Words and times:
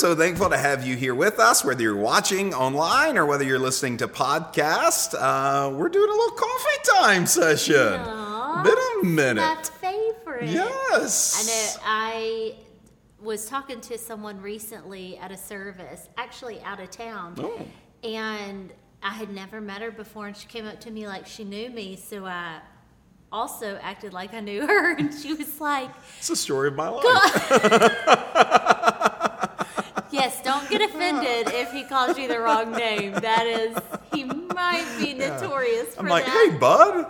so 0.00 0.14
thankful 0.16 0.48
to 0.48 0.56
have 0.56 0.86
you 0.86 0.96
here 0.96 1.14
with 1.14 1.38
us, 1.38 1.62
whether 1.62 1.82
you're 1.82 1.94
watching 1.94 2.54
online 2.54 3.18
or 3.18 3.26
whether 3.26 3.44
you're 3.44 3.58
listening 3.58 3.98
to 3.98 4.08
podcast. 4.08 5.14
Uh, 5.14 5.70
we're 5.74 5.90
doing 5.90 6.08
a 6.08 6.12
little 6.12 6.36
coffee 6.36 6.98
time 6.98 7.26
session. 7.26 8.00
Aw, 8.00 8.62
Been 8.62 8.74
a 9.02 9.04
minute. 9.14 9.42
My 9.42 9.62
favorite. 10.22 10.48
Yes. 10.48 11.36
I 11.36 11.46
know. 11.46 11.82
I 11.86 12.54
was 13.20 13.44
talking 13.46 13.80
to 13.82 13.98
someone 13.98 14.40
recently 14.40 15.18
at 15.18 15.30
a 15.32 15.36
service, 15.36 16.08
actually 16.16 16.62
out 16.62 16.80
of 16.80 16.90
town, 16.90 17.34
Oh. 17.38 17.66
and 18.02 18.72
I 19.02 19.10
had 19.10 19.28
never 19.34 19.60
met 19.60 19.82
her 19.82 19.90
before, 19.90 20.26
and 20.28 20.36
she 20.36 20.46
came 20.46 20.66
up 20.66 20.80
to 20.80 20.90
me 20.90 21.06
like 21.06 21.26
she 21.26 21.44
knew 21.44 21.68
me, 21.68 21.96
so 21.96 22.24
I 22.24 22.60
also 23.30 23.78
acted 23.82 24.14
like 24.14 24.32
I 24.32 24.40
knew 24.40 24.66
her, 24.66 24.92
and 24.98 25.12
she 25.12 25.34
was 25.34 25.60
like, 25.60 25.90
It's 26.18 26.28
the 26.28 26.36
story 26.36 26.68
of 26.68 26.74
my 26.76 26.88
life. 26.88 27.06
"Yes, 30.70 30.78
don't 30.78 30.78
get 30.78 30.90
offended 30.90 31.54
if 31.54 31.72
he 31.72 31.84
calls 31.84 32.18
you 32.18 32.28
the 32.28 32.40
wrong 32.40 32.72
name. 32.72 33.12
That 33.14 33.46
is, 33.46 33.76
he 34.12 34.24
might 34.24 34.86
be 34.98 35.14
notorious 35.14 35.94
for 35.94 36.00
I'm 36.00 36.08
like, 36.08 36.26
that." 36.26 36.50
hey, 36.50 36.58
bud. 36.58 37.06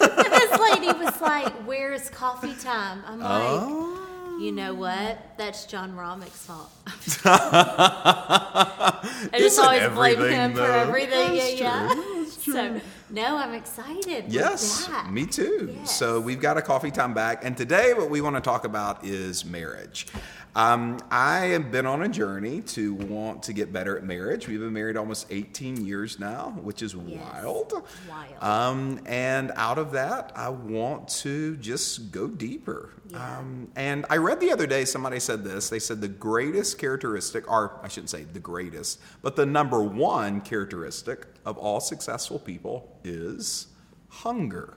And 0.00 0.32
this 0.32 0.58
lady 0.60 0.92
was 0.98 1.20
like, 1.20 1.52
"Where's 1.66 2.08
coffee 2.10 2.54
time?" 2.54 3.02
I'm 3.06 3.20
like. 3.20 3.42
Oh. 3.42 4.00
You 4.38 4.50
know 4.50 4.74
what? 4.74 5.18
That's 5.36 5.64
John 5.64 5.94
Romick's 5.94 6.44
fault. 6.44 6.68
I 7.24 8.98
just 9.38 9.60
always 9.60 9.88
blame 9.90 10.18
him 10.20 10.54
for 10.54 10.62
everything. 10.62 11.36
That's 11.36 11.60
yeah, 11.60 11.88
true. 11.88 12.26
yeah. 12.54 12.80
So 12.80 12.80
no, 13.14 13.36
I'm 13.36 13.54
excited. 13.54 14.24
Yes, 14.28 14.90
me 15.10 15.24
too. 15.24 15.72
Yes. 15.78 15.96
So 15.96 16.20
we've 16.20 16.40
got 16.40 16.58
a 16.58 16.62
coffee 16.62 16.90
time 16.90 17.14
back, 17.14 17.44
and 17.44 17.56
today 17.56 17.94
what 17.94 18.10
we 18.10 18.20
want 18.20 18.34
to 18.36 18.40
talk 18.42 18.64
about 18.64 19.04
is 19.04 19.44
marriage. 19.44 20.08
Um, 20.56 21.00
I 21.10 21.46
have 21.46 21.72
been 21.72 21.84
on 21.84 22.02
a 22.02 22.08
journey 22.08 22.60
to 22.60 22.94
want 22.94 23.42
to 23.44 23.52
get 23.52 23.72
better 23.72 23.98
at 23.98 24.04
marriage. 24.04 24.46
We've 24.46 24.60
been 24.60 24.72
married 24.72 24.96
almost 24.96 25.26
18 25.30 25.84
years 25.84 26.20
now, 26.20 26.50
which 26.62 26.80
is 26.80 26.94
Yes. 26.94 27.20
wild. 27.32 27.72
Wild. 28.08 28.42
Um, 28.42 29.00
and 29.04 29.50
out 29.56 29.78
of 29.78 29.90
that, 29.92 30.30
I 30.36 30.50
want 30.50 31.08
to 31.22 31.56
just 31.56 32.12
go 32.12 32.28
deeper. 32.28 32.90
Yeah. 33.08 33.38
Um, 33.38 33.68
and 33.74 34.06
I 34.10 34.16
read 34.18 34.38
the 34.38 34.52
other 34.52 34.68
day, 34.68 34.84
somebody 34.84 35.18
said 35.18 35.42
this. 35.42 35.70
They 35.70 35.80
said 35.80 36.00
the 36.00 36.06
greatest 36.08 36.78
characteristic, 36.78 37.50
or 37.50 37.80
I 37.82 37.88
shouldn't 37.88 38.10
say 38.10 38.22
the 38.22 38.38
greatest, 38.38 39.00
but 39.22 39.34
the 39.34 39.46
number 39.46 39.82
one 39.82 40.40
characteristic 40.40 41.26
of 41.44 41.58
all 41.58 41.80
successful 41.80 42.38
people 42.38 42.98
is 43.04 43.68
hunger. 44.08 44.76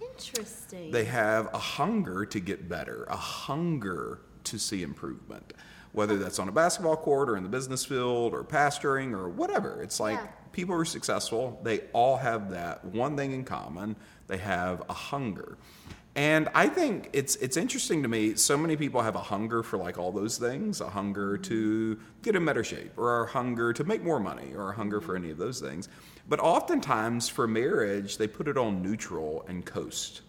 Interesting. 0.00 0.90
They 0.90 1.04
have 1.04 1.52
a 1.52 1.58
hunger 1.58 2.24
to 2.26 2.40
get 2.40 2.68
better, 2.68 3.04
a 3.04 3.16
hunger 3.16 4.20
to 4.44 4.58
see 4.58 4.82
improvement, 4.82 5.52
whether 5.92 6.16
that's 6.18 6.38
on 6.38 6.48
a 6.48 6.52
basketball 6.52 6.96
court 6.96 7.28
or 7.30 7.36
in 7.36 7.42
the 7.42 7.48
business 7.48 7.84
field 7.84 8.32
or 8.34 8.44
pastoring 8.44 9.12
or 9.12 9.28
whatever. 9.28 9.82
It's 9.82 9.98
like 10.00 10.18
Yeah. 10.18 10.26
people 10.52 10.74
who 10.74 10.80
are 10.80 10.84
successful, 10.84 11.58
they 11.62 11.80
all 11.92 12.16
have 12.18 12.50
that 12.50 12.84
one 12.84 13.16
thing 13.16 13.32
in 13.32 13.44
common. 13.44 13.96
They 14.26 14.38
have 14.38 14.82
a 14.88 14.92
hunger. 14.92 15.58
And 16.16 16.48
I 16.54 16.68
think 16.68 17.10
it's 17.12 17.34
it's 17.36 17.56
interesting 17.56 18.02
to 18.02 18.08
me. 18.08 18.36
So 18.36 18.56
many 18.56 18.76
people 18.76 19.02
have 19.02 19.16
a 19.16 19.20
hunger 19.20 19.62
for 19.64 19.78
like 19.78 19.98
all 19.98 20.12
those 20.12 20.38
things, 20.38 20.80
a 20.80 20.88
hunger 20.88 21.34
mm-hmm. 21.34 21.42
to 21.42 21.98
get 22.22 22.36
in 22.36 22.44
better 22.44 22.62
shape, 22.62 22.92
or 22.96 23.24
a 23.24 23.26
hunger 23.26 23.72
to 23.72 23.82
make 23.84 24.02
more 24.04 24.20
money, 24.20 24.54
or 24.54 24.70
a 24.70 24.74
hunger 24.74 25.00
for 25.00 25.16
any 25.16 25.30
of 25.30 25.38
those 25.38 25.60
things. 25.60 25.88
But 26.28 26.38
oftentimes 26.40 27.28
for 27.28 27.48
marriage, 27.48 28.16
they 28.16 28.28
put 28.28 28.46
it 28.46 28.56
on 28.56 28.80
neutral 28.80 29.44
and 29.48 29.64
coast 29.66 30.22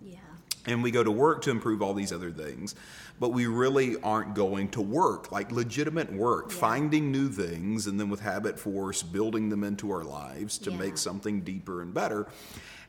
yeah. 0.00 0.18
and 0.66 0.82
we 0.82 0.90
go 0.90 1.04
to 1.04 1.10
work 1.10 1.42
to 1.42 1.50
improve 1.50 1.82
all 1.82 1.94
these 1.94 2.12
other 2.12 2.30
things 2.30 2.74
but 3.18 3.30
we 3.30 3.46
really 3.46 3.96
aren't 4.02 4.34
going 4.34 4.68
to 4.70 4.80
work 4.80 5.32
like 5.32 5.50
legitimate 5.50 6.12
work 6.12 6.50
Yeah. 6.50 6.58
finding 6.58 7.10
new 7.10 7.28
things 7.28 7.86
and 7.86 7.98
then 7.98 8.10
with 8.10 8.20
habit 8.20 8.58
force 8.58 9.02
building 9.02 9.48
them 9.48 9.64
into 9.64 9.90
our 9.90 10.04
lives 10.04 10.58
to 10.58 10.70
Yeah. 10.70 10.76
make 10.78 10.98
something 10.98 11.40
deeper 11.40 11.82
and 11.82 11.94
better 11.94 12.26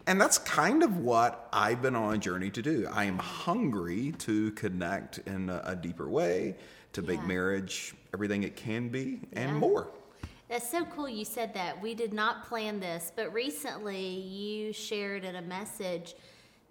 and 0.08 0.20
that's 0.20 0.38
kind 0.38 0.84
of 0.84 0.98
what 0.98 1.50
I've 1.52 1.82
been 1.82 1.96
on 1.96 2.16
a 2.16 2.18
journey 2.18 2.50
to 2.52 2.62
do. 2.62 2.88
I 2.92 3.04
am 3.04 3.20
hungry 3.20 4.14
to 4.20 4.52
connect 4.52 5.20
in 5.20 5.50
a, 5.50 5.62
a 5.66 5.76
deeper 5.76 6.10
way, 6.10 6.56
to 6.94 7.02
make 7.02 7.20
Yeah. 7.20 7.28
marriage 7.28 7.94
everything 8.14 8.44
it 8.44 8.56
can 8.56 8.88
be 8.90 9.20
and 9.34 9.52
Yeah. 9.52 9.60
more. 9.60 9.88
That's 10.48 10.70
so 10.72 10.86
cool 10.86 11.10
you 11.10 11.26
said 11.26 11.54
that. 11.56 11.82
We 11.82 11.94
did 11.94 12.14
not 12.14 12.46
plan 12.46 12.80
this, 12.80 13.12
but 13.14 13.34
recently 13.34 14.02
you 14.02 14.72
shared 14.72 15.26
in 15.26 15.36
a 15.36 15.42
message 15.42 16.16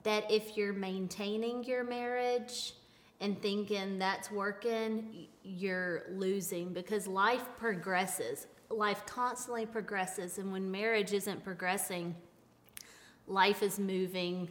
that 0.03 0.31
if 0.31 0.57
you're 0.57 0.73
maintaining 0.73 1.63
your 1.65 1.85
marriage 1.85 2.73
and 3.21 3.41
thinking 3.43 3.99
that's 3.99 4.31
working, 4.31 5.27
you're 5.43 6.05
losing 6.11 6.73
because 6.73 7.07
life 7.07 7.45
progresses. 7.59 8.47
Life 8.71 9.05
constantly 9.07 9.67
progresses, 9.67 10.39
and 10.39 10.51
when 10.51 10.71
marriage 10.71 11.13
isn't 11.13 11.45
progressing, 11.45 12.17
life 13.27 13.63
is 13.63 13.79
moving 13.79 14.49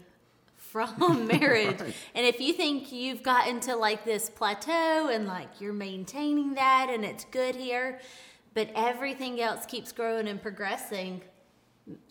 from 0.58 1.28
marriage. 1.28 1.80
And 2.14 2.26
if 2.26 2.40
you 2.40 2.54
think 2.54 2.92
you've 2.92 3.24
gotten 3.24 3.60
to 3.62 3.76
like 3.76 4.04
this 4.04 4.30
plateau 4.30 5.10
and 5.10 5.28
like 5.28 5.62
you're 5.62 5.74
maintaining 5.74 6.56
that 6.56 6.90
and 6.90 7.06
it's 7.06 7.26
good 7.26 7.56
here, 7.56 8.00
but 8.54 8.70
everything 8.76 9.42
else 9.42 9.66
keeps 9.66 9.92
growing 9.92 10.28
and 10.28 10.42
progressing, 10.42 11.22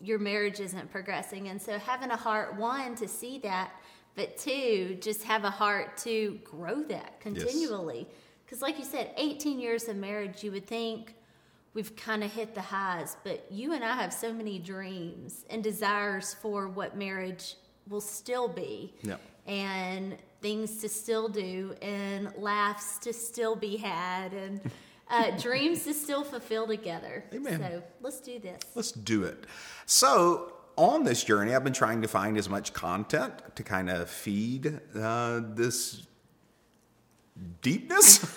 your 0.01 0.19
marriage 0.19 0.61
isn't 0.61 0.91
progressing. 0.91 1.49
And 1.49 1.61
so 1.61 1.79
having 1.79 2.11
a 2.11 2.17
heart, 2.17 2.57
one, 2.57 2.95
to 2.97 3.09
see 3.09 3.39
that, 3.39 3.73
but 4.15 4.39
two, 4.39 4.97
just 5.01 5.25
have 5.25 5.45
a 5.45 5.51
heart 5.51 5.97
to 5.99 6.39
grow 6.45 6.83
that 6.85 7.21
continually. 7.21 8.07
Because, 8.45 8.63
like 8.63 8.79
you 8.79 8.85
said, 8.85 9.11
18 9.17 9.59
years 9.59 9.89
of 9.89 9.97
marriage, 9.97 10.45
you 10.45 10.53
would 10.53 10.67
think 10.67 11.15
we've 11.75 11.95
kind 11.97 12.25
of 12.25 12.33
hit 12.33 12.55
the 12.55 12.63
highs, 12.63 13.17
but 13.25 13.47
you 13.51 13.73
and 13.73 13.85
I 13.85 13.95
have 13.95 14.13
so 14.13 14.33
many 14.33 14.59
dreams 14.59 15.45
and 15.51 15.63
desires 15.63 16.35
for 16.41 16.69
what 16.69 16.97
marriage 16.97 17.57
will 17.89 18.01
still 18.01 18.49
be. 18.49 18.95
Yep. 19.03 19.21
And 19.47 20.17
things 20.41 20.79
to 20.81 20.89
still 20.89 21.29
do, 21.29 21.75
and 21.83 22.33
laughs 22.37 22.99
to 22.99 23.13
still 23.13 23.57
be 23.57 23.77
had, 23.77 24.33
and 24.33 24.61
uh, 25.09 25.31
dreams 25.33 25.85
to 25.85 25.93
still 25.93 26.25
fulfill 26.25 26.67
together. 26.67 27.25
Amen. 27.35 27.61
So 27.61 27.83
let's 28.01 28.21
do 28.21 28.39
this. 28.39 28.63
Let's 28.75 28.93
do 28.93 29.25
it. 29.25 29.45
So, 29.85 30.53
on 30.77 31.05
this 31.05 31.23
journey, 31.25 31.55
I've 31.55 31.63
been 31.63 31.75
trying 31.75 32.03
to 32.03 32.09
find 32.09 32.39
as 32.39 32.49
much 32.49 32.73
content 32.73 33.35
to 33.55 33.63
kind 33.63 33.91
of 33.91 34.09
feed 34.09 34.81
uh, 34.99 35.41
this 35.45 36.07
deepness, 37.63 38.19
feed 38.25 38.29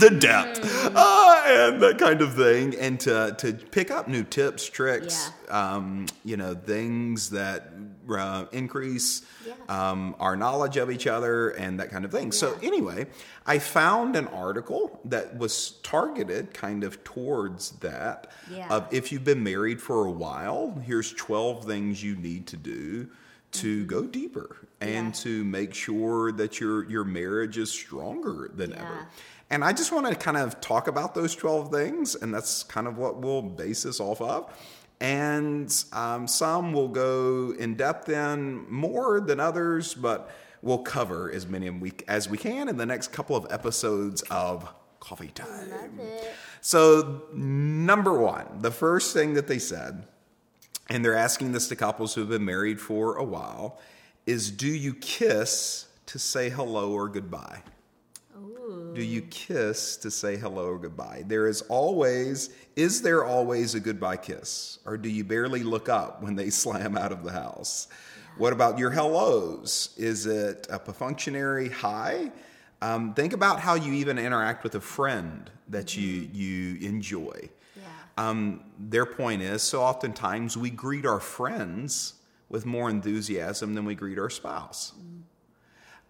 the 0.00 0.16
depth, 0.18 0.60
uh, 0.94 1.42
and 1.46 1.82
that 1.82 1.98
kind 1.98 2.20
of 2.20 2.34
thing, 2.34 2.74
and 2.76 2.98
to, 3.00 3.34
to 3.38 3.52
pick 3.52 3.90
up 3.90 4.08
new 4.08 4.24
tips, 4.24 4.68
tricks, 4.68 5.30
um, 5.48 6.06
you 6.24 6.36
know, 6.36 6.54
things 6.54 7.30
that 7.30 7.70
uh, 8.10 8.46
increase 8.52 9.22
Yeah. 9.46 9.54
um, 9.68 10.16
our 10.18 10.36
knowledge 10.36 10.76
of 10.76 10.90
each 10.90 11.06
other 11.06 11.50
and 11.50 11.78
that 11.80 11.90
kind 11.90 12.04
of 12.04 12.10
thing. 12.10 12.32
So, 12.32 12.58
anyway, 12.62 13.06
I 13.46 13.58
found 13.58 14.16
an 14.16 14.26
article 14.28 15.00
that 15.04 15.36
was 15.38 15.72
targeted 15.82 16.52
kind 16.54 16.84
of 16.84 17.02
towards 17.04 17.70
that. 17.80 18.30
Yeah. 18.50 18.68
Of 18.68 18.88
if 18.92 19.12
you've 19.12 19.24
been 19.24 19.42
married 19.42 19.80
for 19.80 20.06
a 20.06 20.10
while, 20.10 20.80
here's 20.84 21.12
12 21.12 21.64
things 21.64 22.02
you 22.02 22.16
need 22.16 22.46
to 22.48 22.56
do 22.56 23.08
to 23.56 23.84
go 23.86 24.02
deeper 24.04 24.56
and 24.80 25.06
Yeah. 25.08 25.22
to 25.22 25.44
make 25.44 25.74
sure 25.74 26.32
that 26.32 26.60
your 26.60 26.88
your 26.88 27.04
marriage 27.04 27.58
is 27.58 27.70
stronger 27.70 28.50
than 28.54 28.70
Yeah. 28.70 28.82
ever. 28.82 29.06
And 29.50 29.64
I 29.64 29.72
just 29.72 29.92
want 29.92 30.06
to 30.08 30.14
kind 30.14 30.36
of 30.36 30.60
talk 30.60 30.88
about 30.88 31.14
those 31.14 31.34
12 31.36 31.70
things, 31.70 32.14
and 32.16 32.34
that's 32.34 32.64
kind 32.64 32.86
of 32.88 32.98
what 32.98 33.18
we'll 33.18 33.42
base 33.42 33.84
this 33.84 34.00
off 34.00 34.20
of. 34.20 34.50
And 35.00 35.72
um, 35.92 36.26
some 36.26 36.72
will 36.72 36.88
go 36.88 37.52
in 37.56 37.74
depth 37.76 38.08
in 38.08 38.68
more 38.70 39.20
than 39.20 39.38
others, 39.38 39.94
but 39.94 40.30
we'll 40.62 40.78
cover 40.78 41.30
as 41.30 41.46
many 41.46 41.70
as 42.08 42.28
we 42.28 42.38
can 42.38 42.68
in 42.68 42.76
the 42.76 42.86
next 42.86 43.12
couple 43.12 43.36
of 43.36 43.46
episodes 43.50 44.22
of 44.30 44.68
Coffee 44.98 45.28
Time. 45.28 45.70
So, 46.60 47.22
number 47.32 48.14
one, 48.18 48.46
the 48.62 48.70
first 48.72 49.12
thing 49.14 49.34
that 49.34 49.46
they 49.46 49.58
said, 49.60 50.06
and 50.88 51.04
they're 51.04 51.16
asking 51.16 51.52
this 51.52 51.68
to 51.68 51.76
couples 51.76 52.14
who 52.14 52.20
have 52.22 52.30
been 52.30 52.44
married 52.44 52.80
for 52.80 53.16
a 53.16 53.24
while, 53.24 53.78
is 54.26 54.50
do 54.50 54.68
you 54.68 54.94
kiss 54.94 55.86
to 56.06 56.18
say 56.18 56.48
hello 56.48 56.92
or 56.92 57.08
goodbye? 57.08 57.62
Do 58.94 59.02
you 59.02 59.20
kiss 59.22 59.98
to 59.98 60.10
say 60.10 60.36
hello 60.36 60.68
or 60.68 60.78
goodbye? 60.78 61.24
There 61.26 61.46
is 61.48 61.60
always, 61.62 62.50
is 62.76 63.02
there 63.02 63.26
always 63.26 63.74
a 63.74 63.80
goodbye 63.80 64.16
kiss? 64.16 64.78
Or 64.86 64.96
do 64.96 65.10
you 65.10 65.22
barely 65.22 65.62
look 65.62 65.90
up 65.90 66.22
when 66.22 66.34
they 66.34 66.48
slam 66.62 66.96
out 66.96 67.12
of 67.12 67.22
the 67.22 67.32
house? 67.32 67.88
What 68.38 68.54
about 68.54 68.78
your 68.78 68.90
hellos? 68.90 69.94
Is 69.98 70.24
it 70.24 70.66
a 70.70 70.78
perfunctory 70.78 71.68
hi? 71.68 72.32
Um, 72.80 73.14
think 73.14 73.32
about 73.32 73.60
how 73.60 73.74
you 73.74 73.92
even 73.92 74.18
interact 74.18 74.64
with 74.64 74.74
a 74.74 74.80
friend 74.80 75.50
that 75.68 75.96
you, 75.96 76.28
you 76.32 76.76
enjoy. 76.86 77.50
Yeah. 78.18 78.28
Um, 78.28 78.60
their 78.78 79.06
point 79.06 79.42
is 79.42 79.62
so 79.62 79.82
oftentimes 79.82 80.56
we 80.56 80.70
greet 80.70 81.06
our 81.06 81.20
friends 81.20 82.14
with 82.48 82.64
more 82.64 82.88
enthusiasm 82.88 83.74
than 83.74 83.84
we 83.84 83.94
greet 83.94 84.18
our 84.18 84.30
spouse. 84.30 84.92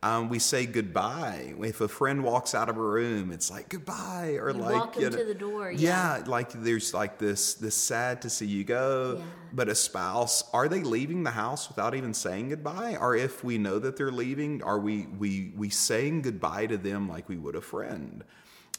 Um, 0.02 0.28
we 0.28 0.38
say 0.38 0.66
goodbye. 0.66 1.54
If 1.60 1.80
a 1.80 1.88
friend 1.88 2.22
walks 2.22 2.54
out 2.54 2.68
of 2.68 2.76
a 2.76 2.82
room, 2.82 3.32
it's 3.32 3.50
like 3.50 3.70
goodbye, 3.70 4.36
or 4.38 4.50
You 4.50 4.58
like 4.58 4.74
walk 4.74 5.00
know, 5.00 5.08
to 5.08 5.24
the 5.24 5.34
door, 5.34 5.72
Yeah. 5.72 6.22
like 6.26 6.52
there's 6.52 6.92
like 6.94 7.18
this 7.18 7.54
this 7.54 7.74
sad 7.74 8.22
to 8.22 8.30
see 8.30 8.46
you 8.46 8.62
go. 8.62 9.16
Yeah. 9.18 9.24
But 9.54 9.68
a 9.68 9.74
spouse, 9.74 10.44
are 10.52 10.68
they 10.68 10.82
leaving 10.82 11.24
the 11.24 11.30
house 11.30 11.66
without 11.68 11.94
even 11.94 12.12
saying 12.12 12.50
goodbye? 12.50 12.96
Or 13.00 13.16
if 13.16 13.42
we 13.42 13.56
know 13.58 13.78
that 13.78 13.96
they're 13.96 14.12
leaving, 14.12 14.62
are 14.62 14.78
we 14.78 15.06
we 15.18 15.52
we 15.56 15.70
saying 15.70 16.22
goodbye 16.22 16.66
to 16.66 16.76
them 16.76 17.08
like 17.08 17.28
we 17.28 17.38
would 17.38 17.56
a 17.56 17.60
friend? 17.62 18.22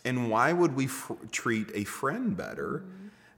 And 0.06 0.30
why 0.30 0.54
would 0.54 0.76
we 0.76 0.86
f- 0.86 1.12
treat 1.32 1.72
a 1.74 1.84
friend 1.84 2.38
better 2.38 2.86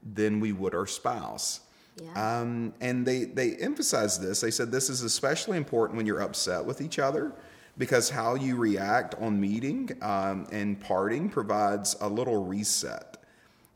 than 0.04 0.40
we 0.40 0.51
would 0.51 0.74
our 0.75 0.88
spouse? 0.88 1.62
Yeah. 2.01 2.40
Um, 2.40 2.74
and 2.80 3.06
they, 3.06 3.25
they 3.25 3.56
emphasize 3.56 4.19
this. 4.19 4.42
They 4.42 4.51
said 4.51 4.72
this 4.72 4.90
is 4.90 5.04
especially 5.04 5.57
important 5.57 5.98
when 5.98 6.06
you're 6.06 6.22
upset 6.22 6.63
with 6.63 6.80
each 6.81 6.98
other 7.00 7.34
because 7.78 8.10
how 8.10 8.36
you 8.36 8.56
react 8.56 9.16
on 9.16 9.40
meeting 9.40 9.90
um, 10.01 10.48
and 10.51 10.80
parting 10.80 11.30
provides 11.30 11.96
a 12.01 12.07
little 12.07 12.46
reset. 12.46 13.18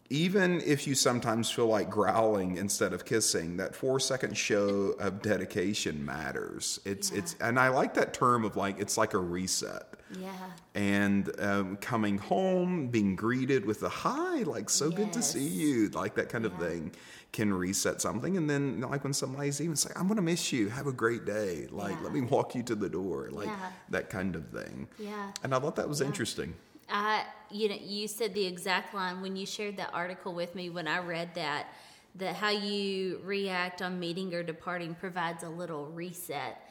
Even 0.09 0.61
if 0.61 0.85
you 0.85 0.93
sometimes 0.93 1.49
feel 1.49 1.65
like 1.67 1.89
growling 1.89 2.57
instead 2.57 2.93
of 2.93 3.03
kissing, 3.03 3.57
that 3.57 3.75
four 3.75 3.99
second 3.99 4.37
show 4.37 4.93
of 4.99 5.21
dedication 5.21 6.05
matters. 6.05 6.79
It's 6.85 7.11
Yeah. 7.11 7.17
it's 7.19 7.35
and 7.41 7.57
I 7.59 7.69
like 7.69 7.93
that 7.95 8.13
term 8.13 8.45
of 8.45 8.55
like 8.55 8.79
it's 8.79 8.97
like 8.97 9.13
a 9.15 9.19
reset 9.19 9.95
yeah. 10.19 10.31
and 10.75 11.31
um, 11.39 11.77
coming 11.77 12.17
home, 12.17 12.87
being 12.87 13.15
greeted 13.15 13.65
with 13.65 13.83
a 13.83 13.89
hi, 13.89 14.43
like 14.43 14.69
so 14.69 14.89
good 14.89 15.13
to 15.13 15.21
see 15.21 15.47
you, 15.47 15.89
like 15.89 16.15
that 16.15 16.29
kind 16.29 16.45
of 16.45 16.53
thing 16.57 16.91
can 17.31 17.51
reset 17.53 17.99
something. 17.99 18.37
And 18.37 18.49
then, 18.49 18.81
like 18.81 19.03
when 19.03 19.13
somebody's 19.13 19.59
even 19.59 19.75
say, 19.75 19.89
I'm 19.95 20.03
going 20.07 20.17
to 20.17 20.21
miss 20.21 20.53
you, 20.53 20.69
have 20.69 20.87
a 20.87 20.91
great 20.93 21.25
day, 21.25 21.67
like 21.71 22.01
let 22.03 22.13
me 22.13 22.21
walk 22.21 22.55
you 22.55 22.63
to 22.63 22.75
the 22.75 22.89
door, 22.89 23.29
like 23.31 23.47
Yeah. 23.47 23.71
that 23.89 24.09
kind 24.09 24.35
of 24.35 24.47
thing. 24.49 24.87
Yeah. 24.99 25.31
And 25.43 25.53
I 25.53 25.59
thought 25.59 25.75
that 25.77 25.89
was 25.89 26.01
interesting. 26.01 26.53
I, 26.89 27.23
you 27.49 27.69
know, 27.69 27.77
you 27.81 28.07
said 28.07 28.33
the 28.33 28.45
exact 28.45 28.93
line 28.93 29.21
when 29.21 29.35
you 29.35 29.45
shared 29.45 29.77
that 29.77 29.89
article 29.93 30.33
with 30.33 30.53
me. 30.53 30.69
When 30.69 30.87
I 30.87 30.99
read 30.99 31.33
that, 31.35 31.67
that 32.15 32.35
how 32.35 32.49
you 32.49 33.19
react 33.23 33.81
on 33.81 33.99
meeting 33.99 34.33
or 34.33 34.43
departing 34.43 34.93
provides 34.93 35.43
a 35.43 35.49
little 35.49 35.85
reset. 35.87 36.61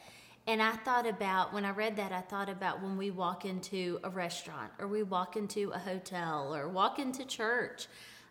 And 0.45 0.61
I 0.61 0.71
thought 0.71 1.07
about 1.07 1.53
when 1.53 1.63
I 1.63 1.71
read 1.71 1.95
that, 1.95 2.11
I 2.11 2.19
thought 2.21 2.49
about 2.49 2.81
when 2.81 2.97
we 2.97 3.11
walk 3.11 3.45
into 3.45 3.99
a 4.03 4.09
restaurant 4.09 4.71
or 4.77 4.87
we 4.87 5.01
walk 5.03 5.37
into 5.37 5.71
a 5.71 5.79
hotel 5.79 6.53
or 6.53 6.67
walk 6.67 6.99
into 6.99 7.25
church. 7.25 7.87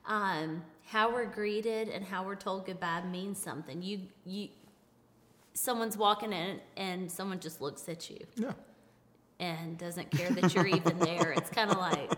Um, 0.07 0.63
how 0.87 1.11
we're 1.13 1.25
greeted 1.27 1.89
and 1.89 2.05
how 2.05 2.25
we're 2.25 2.35
told 2.37 2.67
goodbye 2.67 3.03
means 3.11 3.39
something. 3.39 3.81
You, 3.83 4.01
you, 4.27 4.49
someone's 5.55 5.97
walking 5.97 6.33
in 6.35 6.61
and 6.77 7.11
someone 7.11 7.41
just 7.41 7.63
looks 7.63 7.89
at 7.89 8.11
you 8.11 8.19
Yeah. 8.37 8.53
and 9.41 9.79
doesn't 9.79 10.11
care 10.11 10.29
that 10.31 10.55
you're 10.55 10.67
even 10.67 10.99
there. 10.99 11.33
It's 11.33 11.49
kind 11.51 11.71
of 11.71 11.79
like 11.79 12.11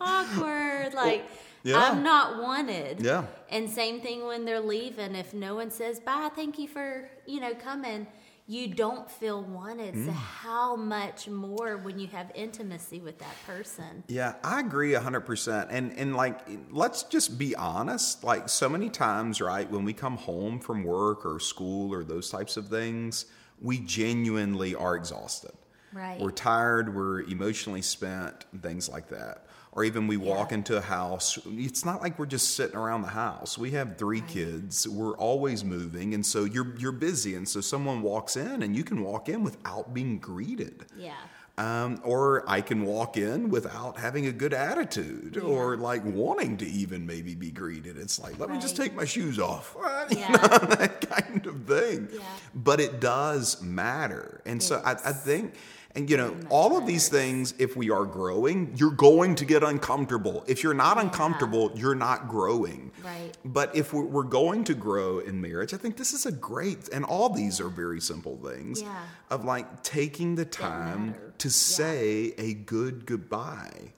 awkward. 0.00 0.94
Like 0.94 1.24
yeah. 1.62 1.76
I'm 1.78 2.02
not 2.02 2.42
wanted. 2.42 3.00
Yeah. 3.00 3.26
And 3.50 3.68
same 3.70 4.00
thing 4.00 4.26
when 4.26 4.44
they're 4.44 4.60
leaving. 4.60 5.14
If 5.14 5.34
no 5.34 5.54
one 5.54 5.70
says 5.70 6.00
bye, 6.00 6.30
thank 6.34 6.58
you 6.58 6.66
for 6.66 7.08
you 7.26 7.38
know 7.40 7.54
coming. 7.54 8.06
You 8.48 8.68
don't 8.68 9.10
feel 9.10 9.42
wanted. 9.42 9.94
Mm. 9.94 10.06
So 10.06 10.12
how 10.12 10.76
much 10.76 11.28
more 11.28 11.78
when 11.78 11.98
you 11.98 12.06
have 12.08 12.30
intimacy 12.34 13.00
with 13.00 13.18
that 13.18 13.34
person? 13.44 14.04
Yeah, 14.06 14.34
I 14.44 14.60
agree 14.60 14.92
100%. 14.92 15.66
And 15.70 15.92
and 15.92 16.14
like 16.14 16.40
let's 16.70 17.02
just 17.02 17.38
be 17.38 17.56
honest, 17.56 18.22
like 18.22 18.48
so 18.48 18.68
many 18.68 18.88
times, 18.88 19.40
right, 19.40 19.68
when 19.68 19.84
we 19.84 19.92
come 19.92 20.16
home 20.16 20.60
from 20.60 20.84
work 20.84 21.26
or 21.26 21.40
school 21.40 21.92
or 21.92 22.04
those 22.04 22.30
types 22.30 22.56
of 22.56 22.68
things, 22.68 23.26
we 23.60 23.78
genuinely 23.78 24.74
are 24.74 24.94
exhausted. 24.94 25.52
Right. 25.92 26.20
We're 26.20 26.30
tired, 26.30 26.94
we're 26.94 27.22
emotionally 27.22 27.82
spent, 27.82 28.44
things 28.62 28.88
like 28.88 29.08
that. 29.08 29.46
Or 29.76 29.84
even 29.84 30.06
we 30.06 30.16
walk 30.16 30.50
Yeah. 30.50 30.56
into 30.58 30.76
a 30.78 30.80
house, 30.80 31.38
it's 31.46 31.84
not 31.84 32.00
like 32.00 32.18
we're 32.18 32.24
just 32.24 32.54
sitting 32.56 32.76
around 32.76 33.02
the 33.02 33.08
house. 33.08 33.58
We 33.58 33.72
have 33.72 33.98
three 33.98 34.22
kids. 34.22 34.88
We're 34.88 35.16
always 35.18 35.64
moving, 35.64 36.14
and 36.14 36.24
so 36.24 36.44
you're 36.44 36.74
you're 36.78 36.92
busy, 36.92 37.34
and 37.34 37.46
so 37.46 37.60
someone 37.60 38.00
walks 38.00 38.36
in 38.36 38.62
and 38.62 38.74
you 38.74 38.82
can 38.84 39.02
walk 39.04 39.28
in 39.28 39.44
without 39.44 39.92
being 39.92 40.18
greeted. 40.18 40.86
Yeah. 40.96 41.12
Um, 41.58 42.00
or 42.04 42.44
I 42.46 42.60
can 42.62 42.84
walk 42.84 43.16
in 43.16 43.48
without 43.48 43.98
having 43.98 44.26
a 44.26 44.32
good 44.32 44.52
attitude 44.52 45.38
or 45.38 45.76
like 45.78 46.02
wanting 46.04 46.58
to 46.58 46.66
even 46.66 47.06
maybe 47.06 47.34
be 47.34 47.50
greeted. 47.50 47.96
It's 47.96 48.18
like, 48.18 48.38
let 48.38 48.50
me 48.50 48.58
just 48.58 48.76
take 48.76 48.94
my 48.94 49.04
shoes 49.06 49.38
off. 49.38 49.74
Yeah. 50.10 50.30
that 50.76 51.00
kind 51.10 51.44
of 51.46 51.62
thing. 51.64 52.08
Yeah. 52.12 52.20
But 52.54 52.78
it 52.80 53.00
does 53.00 53.60
matter. 53.62 54.40
And 54.46 54.62
so 54.62 54.80
I, 54.84 54.92
I 54.92 55.12
think, 55.12 55.54
and 55.96 56.10
you 56.10 56.16
know, 56.16 56.36
all 56.50 56.76
of 56.76 56.86
these 56.86 57.08
things, 57.08 57.54
if 57.58 57.74
we 57.76 57.90
are 57.90 58.04
growing, 58.04 58.72
you're 58.76 58.90
going 58.90 59.34
to 59.36 59.44
get 59.46 59.62
uncomfortable. 59.62 60.44
If 60.46 60.62
you're 60.62 60.74
not 60.74 60.98
uncomfortable, 60.98 61.72
you're 61.74 61.94
not 61.94 62.28
growing. 62.28 62.92
Right. 63.02 63.32
But 63.44 63.74
if 63.74 63.92
we're 63.94 64.22
going 64.24 64.64
to 64.64 64.74
grow 64.74 65.18
in 65.20 65.40
marriage, 65.40 65.72
I 65.72 65.78
think 65.78 65.96
this 65.96 66.12
is 66.12 66.26
a 66.26 66.32
great, 66.32 66.88
and 66.92 67.04
all 67.04 67.30
these 67.30 67.60
are 67.60 67.68
very 67.68 68.00
simple 68.00 68.36
things 68.36 68.82
Yeah. 68.82 68.94
of 69.30 69.44
like 69.44 69.82
taking 69.82 70.34
the 70.34 70.44
time 70.44 71.14
to 71.38 71.48
Yeah. 71.48 71.52
say 71.52 72.34
a 72.38 72.52
good 72.54 73.06
goodbye. 73.06 73.92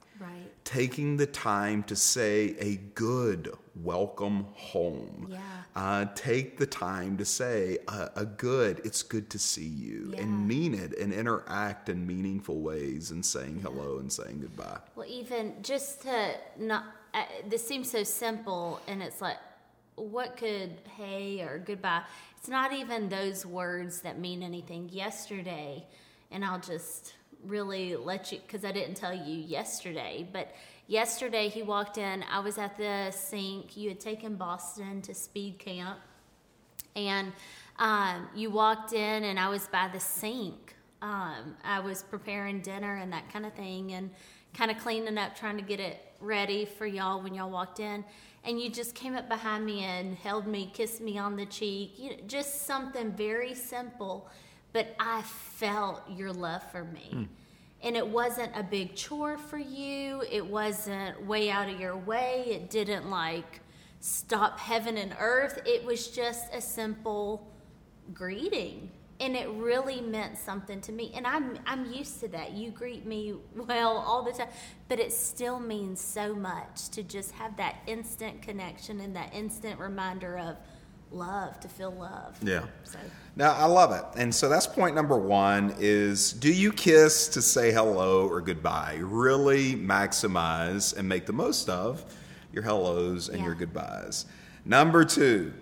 Taking 0.69 1.17
the 1.17 1.25
time 1.25 1.82
to 1.82 1.97
say 1.97 2.55
a 2.59 2.76
good 2.94 3.50
welcome 3.75 4.44
home. 4.53 5.26
Yeah. 5.31 5.38
Uh, 5.75 6.05
take 6.15 6.59
the 6.59 6.67
time 6.67 7.17
to 7.17 7.25
say 7.25 7.79
a, 7.88 8.11
a 8.17 8.26
good, 8.26 8.82
it's 8.85 9.03
good 9.03 9.31
to 9.31 9.38
see 9.38 9.65
you, 9.67 10.11
Yeah. 10.12 10.20
and 10.20 10.47
mean 10.47 10.75
it 10.75 10.93
and 10.99 11.11
interact 11.11 11.88
in 11.88 12.06
meaningful 12.06 12.61
ways 12.61 13.12
and 13.12 13.25
saying 13.25 13.61
hello 13.62 13.97
and 13.99 14.12
saying 14.12 14.41
goodbye. 14.43 14.81
Well, 14.94 15.06
even 15.09 15.55
just 15.62 16.03
to 16.03 16.35
not, 16.59 16.85
uh, 17.14 17.25
this 17.49 17.67
seems 17.67 17.91
so 17.91 18.03
simple, 18.03 18.79
and 18.87 19.03
it's 19.03 19.23
like, 19.23 19.38
what 19.94 20.37
could 20.37 20.73
hey 20.99 21.40
or 21.40 21.59
goodbye? 21.59 22.02
It's 22.37 22.49
not 22.50 22.75
even 22.75 23.09
those 23.09 23.47
words 23.47 24.02
that 24.02 24.19
mean 24.19 24.42
anything. 24.42 24.90
Yesterday, 24.90 25.87
and 26.31 26.45
I'll 26.45 26.61
just 26.61 27.14
really 27.45 27.97
let 27.97 28.33
you, 28.33 28.38
because 28.38 28.64
I 28.64 28.73
didn't 28.73 28.97
tell 28.97 29.14
you 29.14 29.37
yesterday, 29.37 30.26
but 30.33 30.54
yesterday 30.87 31.49
he 31.49 31.62
walked 31.62 31.99
in. 31.99 32.25
I 32.30 32.40
was 32.40 32.59
at 32.59 32.76
the 32.76 33.11
sink. 33.11 33.76
You 33.76 33.90
had 33.90 34.00
taken 34.00 34.37
Boston 34.37 35.02
to 35.02 35.14
speed 35.14 35.59
camp 35.59 35.99
and 36.99 37.33
um, 37.78 38.28
you 38.35 38.50
walked 38.50 38.92
in 38.92 39.25
and 39.25 39.38
i 39.38 39.49
was 39.49 39.66
by 39.68 39.88
the 39.92 40.00
sink 40.00 40.75
um, 41.00 41.57
i 41.64 41.80
was 41.80 42.02
preparing 42.02 42.61
dinner 42.61 42.97
and 42.97 43.12
that 43.12 43.33
kind 43.33 43.47
of 43.47 43.52
thing 43.54 43.92
and 43.92 44.11
kind 44.54 44.71
of 44.71 44.78
cleaning 44.78 45.16
up 45.16 45.37
trying 45.37 45.57
to 45.57 45.62
get 45.62 45.80
it 45.80 46.00
ready 46.21 46.64
for 46.64 46.87
y'all 46.87 47.23
when 47.23 47.35
y'all 47.35 47.50
walked 47.50 47.80
in 47.80 48.04
and 48.45 48.61
you 48.61 48.71
just 48.71 48.95
came 48.95 49.14
up 49.14 49.28
behind 49.28 49.64
me 49.64 49.85
and 49.85 50.16
held 50.16 50.47
me 50.47 50.71
kissed 50.75 51.00
me 51.00 51.18
on 51.18 51.37
the 51.37 51.47
cheek 51.47 51.92
you 51.97 52.11
know, 52.11 52.16
just 52.26 52.66
something 52.66 53.12
very 53.12 53.54
simple 53.54 54.28
but 54.72 54.94
i 54.98 55.22
felt 55.58 56.02
your 56.08 56.32
love 56.32 56.62
for 56.70 56.84
me. 56.84 57.08
Hmm. 57.10 57.22
And 57.82 57.96
it 57.96 58.06
wasn't 58.06 58.52
a 58.56 58.62
big 58.62 58.94
chore 58.94 59.38
for 59.38 59.58
you. 59.58 60.22
It 60.30 60.44
wasn't 60.44 61.25
way 61.26 61.50
out 61.50 61.68
of 61.68 61.78
your 61.78 61.96
way. 61.96 62.44
It 62.46 62.70
didn't 62.70 63.08
like 63.08 63.60
stop 64.00 64.58
heaven 64.58 64.96
and 64.96 65.14
earth. 65.18 65.60
It 65.64 65.84
was 65.84 66.08
just 66.08 66.52
a 66.52 66.60
simple 66.60 67.46
greeting. 68.12 68.90
And 69.20 69.34
it 69.37 69.48
really 69.50 70.00
meant 70.00 70.38
something 70.38 70.80
to 70.82 70.92
me. 70.92 71.12
And 71.14 71.26
i'm 71.26 71.58
i'm 71.66 71.92
used 71.92 72.20
to 72.20 72.28
that. 72.28 72.52
You 72.52 72.70
greet 72.70 73.04
me 73.04 73.34
well 73.56 73.98
all 73.98 74.22
the 74.22 74.32
time. 74.32 74.48
But 74.88 75.00
it 75.00 75.12
still 75.12 75.58
means 75.58 76.00
so 76.00 76.34
much 76.34 76.88
to 76.90 77.02
just 77.02 77.32
have 77.32 77.56
that 77.56 77.76
instant 77.87 78.42
connection 78.42 79.00
and 79.00 79.14
that 79.16 79.34
instant 79.34 79.78
reminder 79.80 80.38
of 80.38 80.56
love 81.11 81.59
to 81.61 81.69
feel 81.69 81.91
love 81.91 82.37
Yeah. 82.43 82.65
so 82.85 82.99
Now 83.37 83.53
I 83.53 83.65
love 83.67 83.93
it. 83.93 84.05
And 84.21 84.35
so 84.35 84.49
that's 84.49 84.67
point 84.67 84.95
number 84.95 85.17
one 85.17 85.75
is 85.79 86.33
do 86.33 86.53
you 86.53 86.73
kiss 86.73 87.29
to 87.29 87.43
say 87.43 87.73
hello 87.73 88.29
or 88.29 88.41
goodbye? 88.41 88.99
Really 89.00 89.75
maximize 89.75 90.97
and 90.97 91.09
make 91.09 91.27
the 91.27 91.33
most 91.33 91.69
of 91.69 92.05
your 92.53 92.62
hellos 92.62 93.29
and 93.29 93.45
your 93.45 93.55
goodbyes. 93.55 94.27
Number 94.65 95.05
two, 95.05 95.53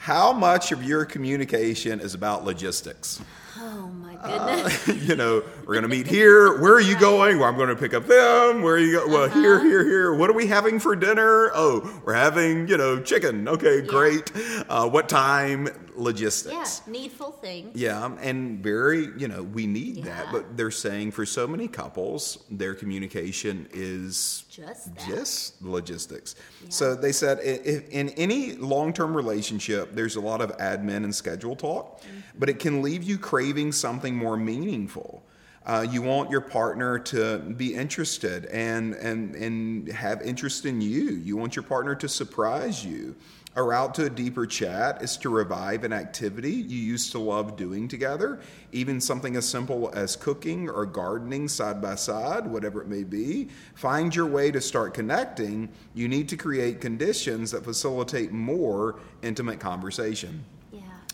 how 0.00 0.32
much 0.32 0.72
of 0.72 0.82
your 0.82 1.04
communication 1.04 2.00
is 2.00 2.14
about 2.14 2.44
logistics? 2.44 3.20
oh 3.62 3.88
my 3.88 4.14
goodness 4.16 4.88
you 5.08 5.14
know, 5.16 5.42
we're 5.66 5.74
going 5.74 5.82
to 5.82 5.88
meet 5.88 6.06
here. 6.06 6.58
Where 6.60 6.72
are 6.74 6.80
you 6.80 6.98
going? 6.98 7.38
Well, 7.38 7.48
I'm 7.48 7.56
going 7.56 7.68
to 7.68 7.76
pick 7.76 7.92
up 7.94 8.06
them. 8.06 8.62
Where 8.62 8.74
are 8.74 8.78
you 8.78 8.98
going? 9.00 9.10
Well, 9.12 9.28
here, 9.28 9.56
Uh-huh. 9.56 9.64
here, 9.64 9.84
here. 9.84 10.14
What 10.14 10.30
are 10.30 10.34
we 10.34 10.46
having 10.46 10.78
for 10.78 10.96
dinner? 10.96 11.50
Oh, 11.54 12.00
we're 12.04 12.14
having, 12.14 12.68
you 12.68 12.76
know, 12.78 13.00
chicken. 13.02 13.46
Okay, 13.48 13.82
great. 13.82 14.32
Uh, 14.68 14.88
what 14.88 15.08
time? 15.08 15.68
Yeah 16.00 16.04
Logistics. 16.04 16.86
needful 16.86 17.32
things 17.32 17.70
Yeah, 17.74 18.10
and 18.20 18.62
very, 18.62 19.10
you 19.18 19.28
know, 19.28 19.42
we 19.42 19.66
need 19.66 20.04
that. 20.04 20.32
But 20.32 20.56
they're 20.56 20.70
saying 20.70 21.12
for 21.12 21.26
so 21.26 21.46
many 21.46 21.68
couples, 21.68 22.44
their 22.50 22.74
communication 22.74 23.68
is 23.72 24.44
just 24.50 24.94
that 24.94 25.06
just 25.06 25.62
logistics. 25.62 26.34
So 26.68 26.94
they 26.94 27.12
said 27.12 27.38
if 27.42 27.88
in 27.90 28.10
any 28.10 28.54
long 28.54 28.92
term 28.92 29.16
relationship, 29.16 29.94
there's 29.94 30.16
a 30.16 30.20
lot 30.20 30.40
of 30.40 30.56
admin 30.58 31.04
and 31.04 31.14
schedule 31.14 31.56
talk, 31.56 32.00
mm-hmm. 32.00 32.20
but 32.38 32.48
it 32.48 32.58
can 32.58 32.82
leave 32.82 33.02
you 33.02 33.18
craving 33.18 33.72
something 33.72 34.16
more 34.16 34.36
meaningful. 34.36 35.22
Uh, 35.66 35.86
you 35.90 36.00
want 36.00 36.30
your 36.30 36.40
partner 36.40 36.98
to 36.98 37.38
be 37.38 37.74
interested 37.74 38.46
and, 38.46 38.94
and, 38.94 39.34
and 39.34 39.88
have 39.92 40.22
interest 40.22 40.64
in 40.64 40.80
you. 40.80 41.10
You 41.10 41.36
want 41.36 41.54
your 41.54 41.62
partner 41.62 41.94
to 41.96 42.08
surprise 42.08 42.84
you. 42.84 43.14
A 43.56 43.62
route 43.62 43.94
to 43.96 44.06
a 44.06 44.10
deeper 44.10 44.46
chat 44.46 45.02
is 45.02 45.16
to 45.18 45.28
revive 45.28 45.82
an 45.82 45.92
activity 45.92 46.52
you 46.52 46.78
used 46.78 47.10
to 47.12 47.18
love 47.18 47.56
doing 47.56 47.88
together, 47.88 48.40
even 48.70 49.00
something 49.00 49.34
as 49.34 49.46
simple 49.46 49.90
as 49.92 50.14
cooking 50.14 50.70
or 50.70 50.86
gardening 50.86 51.48
side 51.48 51.82
by 51.82 51.96
side, 51.96 52.46
whatever 52.46 52.80
it 52.80 52.86
may 52.86 53.02
be. 53.02 53.48
Find 53.74 54.14
your 54.14 54.26
way 54.26 54.52
to 54.52 54.60
start 54.60 54.94
connecting. 54.94 55.68
You 55.94 56.06
need 56.06 56.28
to 56.28 56.36
create 56.36 56.80
conditions 56.80 57.50
that 57.50 57.64
facilitate 57.64 58.30
more 58.30 59.00
intimate 59.20 59.58
conversation. 59.58 60.44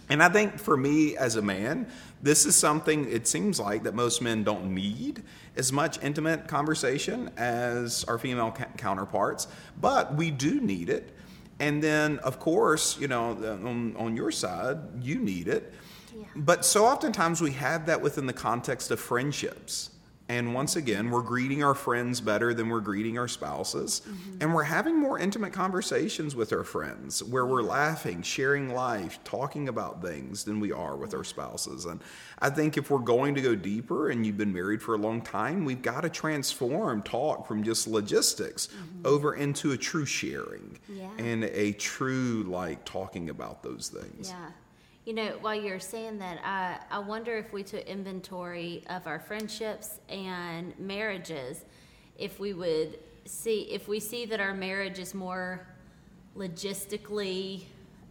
And 0.08 0.22
I 0.22 0.28
think 0.28 0.58
for 0.58 0.76
me 0.76 1.16
as 1.16 1.36
a 1.36 1.42
man, 1.42 1.88
this 2.22 2.46
is 2.46 2.54
something 2.56 3.10
it 3.10 3.26
seems 3.26 3.58
like 3.58 3.82
that 3.84 3.94
most 3.94 4.22
men 4.22 4.44
don't 4.44 4.74
need 4.74 5.22
as 5.56 5.72
much 5.72 6.02
intimate 6.02 6.46
conversation 6.48 7.30
as 7.36 8.04
our 8.04 8.18
female 8.18 8.52
ca- 8.52 8.66
counterparts, 8.76 9.48
but 9.80 10.14
we 10.14 10.30
do 10.30 10.60
need 10.60 10.88
it. 10.88 11.12
And 11.58 11.82
then, 11.82 12.18
of 12.18 12.38
course, 12.38 12.98
you 13.00 13.08
know, 13.08 13.30
on, 13.30 13.96
on 13.96 14.16
your 14.16 14.30
side, 14.30 14.78
you 15.02 15.18
need 15.18 15.48
it. 15.48 15.72
Yeah. 16.14 16.24
But 16.36 16.64
so 16.64 16.86
oftentimes 16.86 17.40
we 17.40 17.52
have 17.52 17.86
that 17.86 18.00
within 18.00 18.26
the 18.26 18.32
context 18.32 18.90
of 18.90 19.00
friendships. 19.00 19.90
And 20.28 20.54
once 20.54 20.74
again, 20.74 21.10
we're 21.10 21.22
greeting 21.22 21.62
our 21.62 21.74
friends 21.74 22.20
better 22.20 22.52
than 22.52 22.68
we're 22.68 22.80
greeting 22.80 23.16
our 23.16 23.28
spouses. 23.28 24.02
Mm-hmm. 24.04 24.38
And 24.40 24.54
we're 24.54 24.64
having 24.64 24.98
more 24.98 25.18
intimate 25.18 25.52
conversations 25.52 26.34
with 26.34 26.52
our 26.52 26.64
friends 26.64 27.22
where 27.22 27.46
we're 27.46 27.62
laughing, 27.62 28.22
sharing 28.22 28.74
life, 28.74 29.20
talking 29.22 29.68
about 29.68 30.02
things 30.02 30.42
than 30.42 30.58
we 30.58 30.72
are 30.72 30.96
with 30.96 31.14
our 31.14 31.20
mm-hmm. 31.20 31.26
spouses. 31.26 31.84
And 31.84 32.00
I 32.40 32.50
think 32.50 32.76
if 32.76 32.90
we're 32.90 32.98
going 32.98 33.36
to 33.36 33.40
go 33.40 33.54
deeper 33.54 34.10
and 34.10 34.26
you've 34.26 34.36
been 34.36 34.52
married 34.52 34.82
for 34.82 34.94
a 34.94 34.98
long 34.98 35.22
time, 35.22 35.64
we've 35.64 35.82
got 35.82 36.00
to 36.00 36.08
transform 36.08 37.02
talk 37.02 37.46
from 37.46 37.62
just 37.62 37.86
logistics 37.86 38.66
mm-hmm. 38.66 39.06
over 39.06 39.34
into 39.34 39.72
a 39.72 39.76
true 39.76 40.06
sharing 40.06 40.78
Yeah. 40.88 41.08
and 41.18 41.44
a 41.44 41.72
true, 41.72 42.44
like, 42.48 42.84
talking 42.84 43.30
about 43.30 43.62
those 43.62 43.88
things. 43.88 44.30
Yeah. 44.30 44.50
You 45.06 45.12
know, 45.12 45.36
while 45.40 45.54
you're 45.54 45.78
saying 45.78 46.18
that, 46.18 46.40
I, 46.44 46.78
I 46.90 46.98
wonder 46.98 47.38
if 47.38 47.52
we 47.52 47.62
took 47.62 47.86
inventory 47.86 48.82
of 48.90 49.06
our 49.06 49.20
friendships 49.20 50.00
and 50.08 50.76
marriages, 50.80 51.64
if 52.18 52.40
we 52.40 52.52
would 52.52 52.98
see, 53.24 53.68
if 53.70 53.86
we 53.86 54.00
see 54.00 54.26
that 54.26 54.40
our 54.40 54.52
marriage 54.52 54.98
is 54.98 55.14
more 55.14 55.64
logistically 56.36 57.66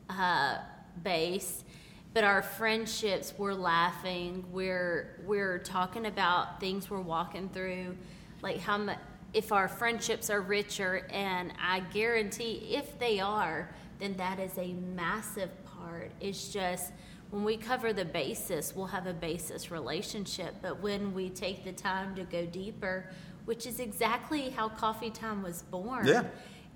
uh, 0.10 0.60
based, 1.04 1.66
but 2.14 2.24
our 2.24 2.42
friendships, 2.42 3.34
we're 3.38 3.54
laughing, 3.54 4.46
we're, 4.54 5.20
we're 5.26 5.60
talking 5.60 6.06
about 6.06 6.62
things 6.62 6.90
we're 6.90 7.02
walking 7.02 7.50
through, 7.50 7.98
like 8.42 8.62
how 8.62 8.78
much, 8.78 9.00
if 9.34 9.52
our 9.52 9.68
friendships 9.68 10.30
are 10.30 10.40
richer, 10.40 11.06
and 11.10 11.52
I 11.62 11.82
guarantee 11.92 12.74
if 12.74 12.98
they 13.00 13.20
are, 13.20 13.70
then 14.00 14.16
that 14.16 14.40
is 14.40 14.58
a 14.58 14.72
massive 14.96 15.50
part. 15.86 16.12
It's 16.20 16.50
just 16.50 16.92
when 17.32 17.44
we 17.44 17.58
cover 17.58 17.94
the 17.94 18.06
basis, 18.06 18.76
we'll 18.76 18.86
have 18.88 19.08
a 19.08 19.14
basis 19.14 19.72
relationship. 19.72 20.56
But 20.62 20.82
when 20.82 21.14
we 21.14 21.30
take 21.30 21.64
the 21.64 21.72
time 21.72 22.16
to 22.16 22.24
go 22.24 22.46
deeper, 22.46 23.10
which 23.46 23.66
is 23.66 23.80
exactly 23.80 24.50
how 24.50 24.70
coffee 24.70 25.10
time 25.12 25.44
was 25.44 25.62
born, 25.64 26.08
Yeah. 26.08 26.24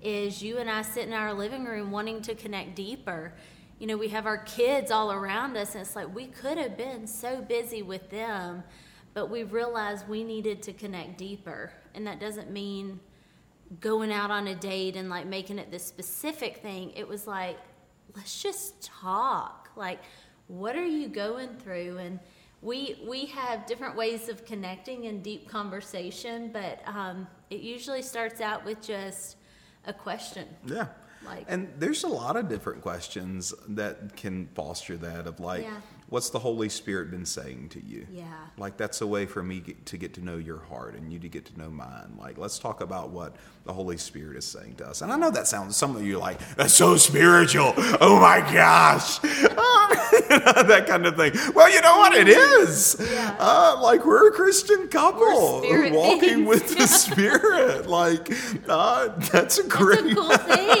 is 0.02 0.42
you 0.42 0.58
and 0.58 0.70
I 0.70 0.82
sit 0.82 1.06
in 1.06 1.12
our 1.12 1.32
living 1.32 1.64
room 1.64 1.90
wanting 1.90 2.22
to 2.22 2.34
connect 2.34 2.74
deeper. 2.74 3.34
You 3.78 3.86
know, 3.86 3.96
we 3.96 4.08
have 4.08 4.26
our 4.26 4.38
kids 4.38 4.90
all 4.90 5.10
around 5.12 5.56
us, 5.56 5.74
and 5.74 5.82
it's 5.82 5.96
like 5.96 6.14
we 6.14 6.26
could 6.26 6.58
have 6.58 6.76
been 6.76 7.06
so 7.06 7.40
busy 7.40 7.82
with 7.82 8.10
them, 8.10 8.62
but 9.14 9.30
we 9.30 9.42
realized 9.42 10.08
we 10.08 10.22
needed 10.22 10.62
to 10.64 10.72
connect 10.72 11.16
deeper. 11.18 11.72
And 11.94 12.06
that 12.06 12.20
doesn't 12.20 12.50
mean 12.50 13.00
going 13.80 14.12
out 14.12 14.30
on 14.30 14.48
a 14.48 14.54
date 14.54 14.96
and 14.96 15.08
like 15.08 15.26
making 15.26 15.58
it 15.58 15.70
this 15.70 15.84
specific 15.84 16.58
thing. 16.58 16.90
It 16.94 17.06
was 17.08 17.26
like, 17.26 17.56
let's 18.16 18.42
just 18.42 18.82
talk. 18.82 19.70
Like, 19.76 20.00
what 20.48 20.76
are 20.76 20.86
you 20.86 21.08
going 21.08 21.48
through? 21.56 21.98
And 21.98 22.18
we 22.62 23.00
we 23.06 23.26
have 23.26 23.66
different 23.66 23.96
ways 23.96 24.28
of 24.28 24.44
connecting 24.44 25.04
in 25.04 25.22
deep 25.22 25.48
conversation, 25.48 26.50
but 26.52 26.80
um, 26.86 27.26
it 27.50 27.60
usually 27.60 28.02
starts 28.02 28.40
out 28.40 28.64
with 28.64 28.80
just 28.82 29.36
a 29.86 29.92
question. 29.92 30.46
Yeah. 30.66 30.88
Like- 31.24 31.44
and 31.48 31.72
there's 31.78 32.04
a 32.04 32.08
lot 32.08 32.36
of 32.36 32.48
different 32.48 32.80
questions 32.82 33.52
that 33.68 34.16
can 34.16 34.48
foster 34.54 34.96
that 34.98 35.26
of 35.26 35.38
like, 35.40 35.62
Yeah. 35.62 35.80
What's 36.10 36.30
the 36.30 36.38
Holy 36.38 36.68
Spirit 36.68 37.10
been 37.10 37.24
saying 37.24 37.70
to 37.70 37.80
you? 37.82 38.06
Yeah. 38.12 38.24
Like 38.58 38.76
that's 38.76 39.00
a 39.00 39.06
way 39.06 39.26
for 39.26 39.42
me 39.42 39.60
get, 39.60 39.86
to 39.86 39.96
get 39.96 40.14
to 40.14 40.24
know 40.24 40.36
your 40.36 40.58
heart 40.58 40.94
and 40.94 41.12
you 41.12 41.18
to 41.20 41.28
get 41.28 41.46
to 41.46 41.58
know 41.58 41.70
mine. 41.70 42.16
Like 42.18 42.36
let's 42.36 42.58
talk 42.58 42.80
about 42.80 43.10
what 43.10 43.36
the 43.64 43.72
Holy 43.72 43.96
Spirit 43.96 44.36
is 44.36 44.44
saying 44.44 44.74
to 44.76 44.88
us. 44.88 45.02
And 45.02 45.12
I 45.12 45.16
know 45.16 45.30
that 45.30 45.46
sounds 45.46 45.76
some 45.76 45.96
of 45.96 46.04
you 46.04 46.16
are 46.16 46.20
like 46.20 46.56
that's 46.56 46.74
so 46.74 46.96
spiritual. 46.96 47.72
Oh 48.00 48.18
my 48.20 48.40
gosh, 48.52 49.18
that 49.20 50.84
kind 50.86 51.06
of 51.06 51.16
thing. 51.16 51.32
Well, 51.54 51.72
you 51.72 51.80
know 51.80 51.98
what 51.98 52.14
it 52.14 52.28
is. 52.28 52.96
Yeah. 53.12 53.36
Uh, 53.38 53.78
like 53.80 54.04
we're 54.04 54.28
a 54.28 54.32
Christian 54.32 54.88
couple 54.88 55.62
walking 55.92 56.44
with 56.44 56.76
the 56.76 56.86
Spirit. 56.88 57.86
Like 57.86 58.32
uh, 58.68 59.08
that's 59.30 59.58
a 59.58 59.64
great. 59.64 60.00
It's 60.00 60.12
a 60.12 60.14
cool 60.14 60.36
thing. 60.36 60.79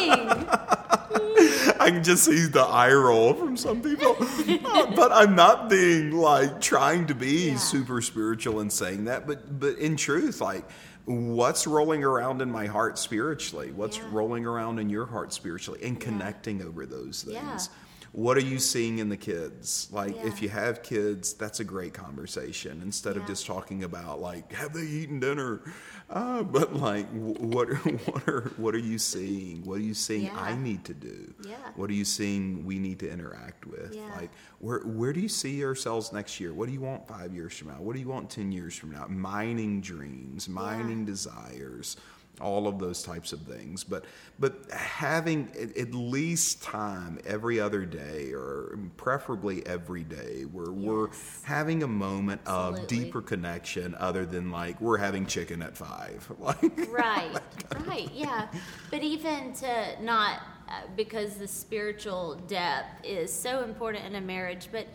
I 1.90 1.92
can 1.94 2.04
just 2.04 2.22
see 2.24 2.46
the 2.46 2.62
eye 2.62 2.92
roll 2.92 3.34
from 3.34 3.56
some 3.56 3.82
people. 3.82 4.16
Uh, 4.70 4.86
but 4.94 5.10
I'm 5.12 5.34
not 5.34 5.68
being 5.68 6.12
like 6.12 6.60
trying 6.60 7.06
to 7.06 7.14
be 7.14 7.50
Yeah. 7.50 7.56
super 7.56 8.00
spiritual 8.00 8.60
and 8.60 8.72
saying 8.72 9.04
that, 9.06 9.26
but 9.26 9.58
but 9.58 9.78
in 9.78 9.96
truth, 9.96 10.40
like 10.40 10.64
what's 11.06 11.66
rolling 11.66 12.04
around 12.04 12.40
in 12.42 12.50
my 12.50 12.66
heart 12.66 12.98
spiritually? 12.98 13.72
What's 13.72 13.96
Yeah. 13.98 14.04
rolling 14.12 14.46
around 14.46 14.78
in 14.78 14.88
your 14.88 15.06
heart 15.06 15.32
spiritually? 15.32 15.80
And 15.82 15.98
connecting 15.98 16.62
over 16.62 16.86
those 16.86 17.22
things. 17.24 17.70
Yeah. 18.12 18.20
What 18.20 18.36
are 18.36 18.40
you 18.42 18.58
seeing 18.58 18.98
in 18.98 19.08
the 19.08 19.16
kids? 19.16 19.88
Like 19.92 20.16
if 20.24 20.42
you 20.42 20.48
have 20.48 20.82
kids, 20.82 21.32
that's 21.34 21.60
a 21.60 21.64
great 21.64 21.94
conversation 21.94 22.80
instead 22.82 23.16
of 23.16 23.26
just 23.26 23.46
talking 23.46 23.84
about 23.84 24.20
like 24.20 24.52
have 24.52 24.72
they 24.72 24.82
eaten 24.82 25.20
dinner? 25.20 25.60
Uh, 26.08 26.42
but 26.42 26.74
like 26.74 27.06
what 27.10 27.70
are, 27.70 27.74
what 27.76 28.28
are 28.28 28.52
what 28.56 28.74
are 28.74 28.78
you 28.78 28.98
seeing? 28.98 29.64
What 29.64 29.78
are 29.78 29.82
you 29.84 29.94
seeing 29.94 30.24
Yeah. 30.24 30.36
I 30.36 30.56
need 30.56 30.84
to 30.86 30.94
do? 30.94 31.32
Yeah. 31.46 31.54
What 31.76 31.88
are 31.88 31.94
you 31.94 32.04
seeing 32.04 32.64
we 32.64 32.78
need 32.78 32.98
to 33.00 33.10
interact 33.10 33.64
with? 33.66 33.94
Yeah. 33.94 34.12
Like 34.16 34.30
where 34.58 34.80
where 34.80 35.12
do 35.12 35.20
you 35.20 35.28
see 35.28 35.54
yourselves 35.54 36.12
next 36.12 36.40
year? 36.40 36.52
What 36.52 36.66
do 36.66 36.72
you 36.72 36.80
want 36.80 37.06
five 37.06 37.32
years 37.32 37.56
from 37.56 37.68
now? 37.68 37.74
What 37.80 37.94
do 37.94 38.00
you 38.00 38.08
want 38.08 38.28
ten 38.28 38.50
years 38.50 38.74
from 38.74 38.90
now? 38.90 39.06
Mining 39.08 39.80
dreams, 39.80 40.48
mining 40.48 41.04
desires, 41.04 41.96
all 42.40 42.66
of 42.66 42.78
those 42.78 43.02
types 43.02 43.32
of 43.32 43.40
things. 43.42 43.84
But 43.84 44.04
but 44.38 44.70
having 44.70 45.50
at, 45.76 45.94
least 45.94 46.62
time 46.62 47.18
every 47.26 47.60
other 47.60 47.84
day 47.84 48.32
or 48.32 48.78
preferably 48.96 49.66
every 49.66 50.04
day 50.04 50.42
where 50.50 50.72
we're 50.72 51.08
having 51.42 51.82
a 51.82 51.88
moment 51.88 52.40
of 52.46 52.86
deeper 52.86 53.20
connection 53.20 53.94
other 53.96 54.24
than 54.24 54.50
like 54.50 54.80
we're 54.80 54.98
having 54.98 55.26
chicken 55.26 55.62
at 55.62 55.76
five. 55.76 56.30
Like 56.40 56.90
right 56.90 57.38
right 57.86 58.10
yeah 58.14 58.48
but 58.90 59.02
even 59.02 59.52
to 59.54 60.02
not 60.02 60.40
uh, 60.68 60.82
because 60.96 61.34
the 61.34 61.46
spiritual 61.46 62.36
depth 62.46 63.04
is 63.04 63.32
so 63.32 63.62
important 63.62 64.04
in 64.06 64.14
a 64.14 64.20
marriage 64.20 64.68
but 64.72 64.86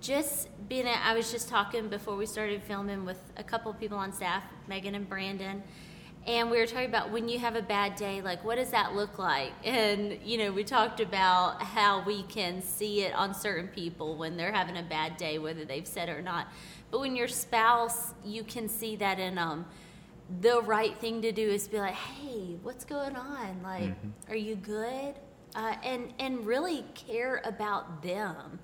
just 0.00 0.48
being 0.68 0.86
a, 0.86 0.94
i 1.04 1.14
was 1.14 1.30
just 1.30 1.48
talking 1.48 1.88
before 1.88 2.16
we 2.16 2.26
started 2.26 2.62
filming 2.62 3.04
with 3.04 3.20
a 3.36 3.42
couple 3.42 3.70
of 3.70 3.78
people 3.78 3.98
on 3.98 4.12
staff 4.12 4.42
megan 4.66 4.94
and 4.94 5.08
brandon 5.08 5.62
and 6.26 6.50
we 6.50 6.58
were 6.58 6.66
talking 6.66 6.88
about 6.88 7.10
when 7.10 7.28
you 7.28 7.38
have 7.38 7.56
a 7.56 7.62
bad 7.62 7.96
day 7.96 8.20
like 8.20 8.44
what 8.44 8.56
does 8.56 8.70
that 8.70 8.94
look 8.94 9.18
like 9.18 9.52
and 9.64 10.18
you 10.24 10.38
know 10.38 10.52
we 10.52 10.64
talked 10.64 11.00
about 11.00 11.62
how 11.62 12.02
we 12.04 12.22
can 12.24 12.60
see 12.62 13.02
it 13.02 13.14
on 13.14 13.34
certain 13.34 13.68
people 13.68 14.16
when 14.16 14.36
they're 14.36 14.52
having 14.52 14.76
a 14.76 14.82
bad 14.82 15.16
day 15.16 15.38
whether 15.38 15.64
they've 15.64 15.86
said 15.86 16.08
it 16.08 16.12
or 16.12 16.22
not 16.22 16.48
but 16.90 17.00
when 17.00 17.16
your 17.16 17.28
spouse 17.28 18.12
you 18.24 18.42
can 18.42 18.68
see 18.68 18.96
that 18.96 19.18
in 19.18 19.34
them 19.34 19.64
the 20.40 20.60
right 20.62 20.96
thing 20.98 21.22
to 21.22 21.32
do 21.32 21.48
is 21.48 21.66
be 21.66 21.78
like, 21.78 21.94
"Hey, 21.94 22.56
what's 22.62 22.84
going 22.84 23.16
on? 23.16 23.62
Like, 23.62 23.94
are 24.28 24.36
you 24.36 24.54
good?" 24.54 25.14
Uh, 25.54 25.74
and 25.82 26.12
and 26.18 26.46
really 26.46 26.84
care 26.94 27.42
about 27.44 28.02
them, 28.02 28.60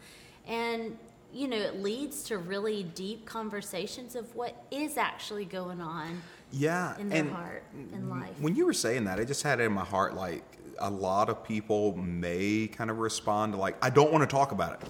and 0.47 0.97
you 1.33 1.49
know, 1.49 1.57
it 1.57 1.83
leads 1.83 2.23
to 2.25 2.39
really 2.39 2.85
deep 2.85 3.27
conversations 3.27 4.15
of 4.15 4.35
what 4.37 4.65
is 4.71 4.97
actually 4.97 5.45
going 5.45 5.81
on 5.81 6.23
yeah, 6.53 6.97
in 6.99 7.09
their 7.09 7.21
and 7.21 7.31
heart 7.31 7.65
and 7.93 8.11
life. 8.11 8.41
When 8.41 8.57
you 8.57 8.67
were 8.67 8.73
saying 8.73 9.05
that, 9.05 9.19
I 9.19 9.25
just 9.25 9.43
had 9.43 9.61
it 9.61 9.65
in 9.65 9.73
my 9.73 9.85
heart 9.85 10.15
like 10.15 10.45
a 10.79 10.91
lot 10.91 11.29
of 11.29 11.43
people 11.45 11.97
may 11.97 12.69
kind 12.69 12.91
of 12.91 12.99
respond 12.99 13.53
to 13.55 13.59
like, 13.59 13.77
I 13.83 13.91
don't 13.91 14.13
want 14.13 14.29
to 14.29 14.35
talk 14.35 14.53
about 14.53 14.83
it. 14.83 14.89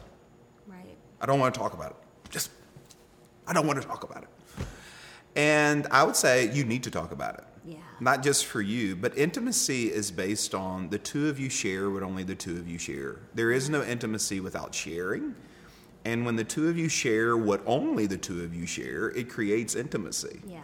Right. 0.67 0.97
I 1.21 1.27
don't 1.27 1.41
want 1.41 1.55
to 1.55 1.61
talk 1.61 1.75
about 1.75 1.91
it. 1.93 1.97
Just, 2.31 2.51
I 3.47 3.53
don't 3.53 3.67
want 3.67 3.81
to 3.81 3.87
talk 3.87 4.05
about 4.05 4.23
it. 4.23 4.29
And 5.37 5.87
I 5.91 6.03
would 6.03 6.17
say 6.17 6.51
you 6.53 6.65
need 6.65 6.83
to 6.85 6.91
talk 6.91 7.13
about 7.13 7.35
it. 7.35 7.45
Yeah. 7.65 7.77
Not 8.01 8.23
just 8.23 8.47
for 8.47 8.63
you, 8.63 8.97
but 8.97 9.17
intimacy 9.19 9.93
is 9.93 10.11
based 10.11 10.55
on 10.55 10.89
the 10.89 10.99
two 10.99 11.29
of 11.29 11.39
you 11.39 11.51
share 11.51 11.91
what 11.91 12.03
only 12.03 12.23
the 12.23 12.35
two 12.35 12.57
of 12.57 12.69
you 12.69 12.79
share. 12.79 13.21
There 13.35 13.51
is 13.51 13.69
no 13.69 13.83
intimacy 13.83 14.41
without 14.41 14.75
sharing. 14.75 15.35
And 16.05 16.25
when 16.25 16.37
the 16.37 16.45
two 16.45 16.69
of 16.69 16.79
you 16.79 16.89
share 16.89 17.37
what 17.37 17.63
only 17.67 18.07
the 18.07 18.17
two 18.17 18.43
of 18.45 18.55
you 18.55 18.65
share, 18.67 19.09
it 19.11 19.29
creates 19.29 19.75
intimacy. 19.75 20.41
Yeah. 20.47 20.61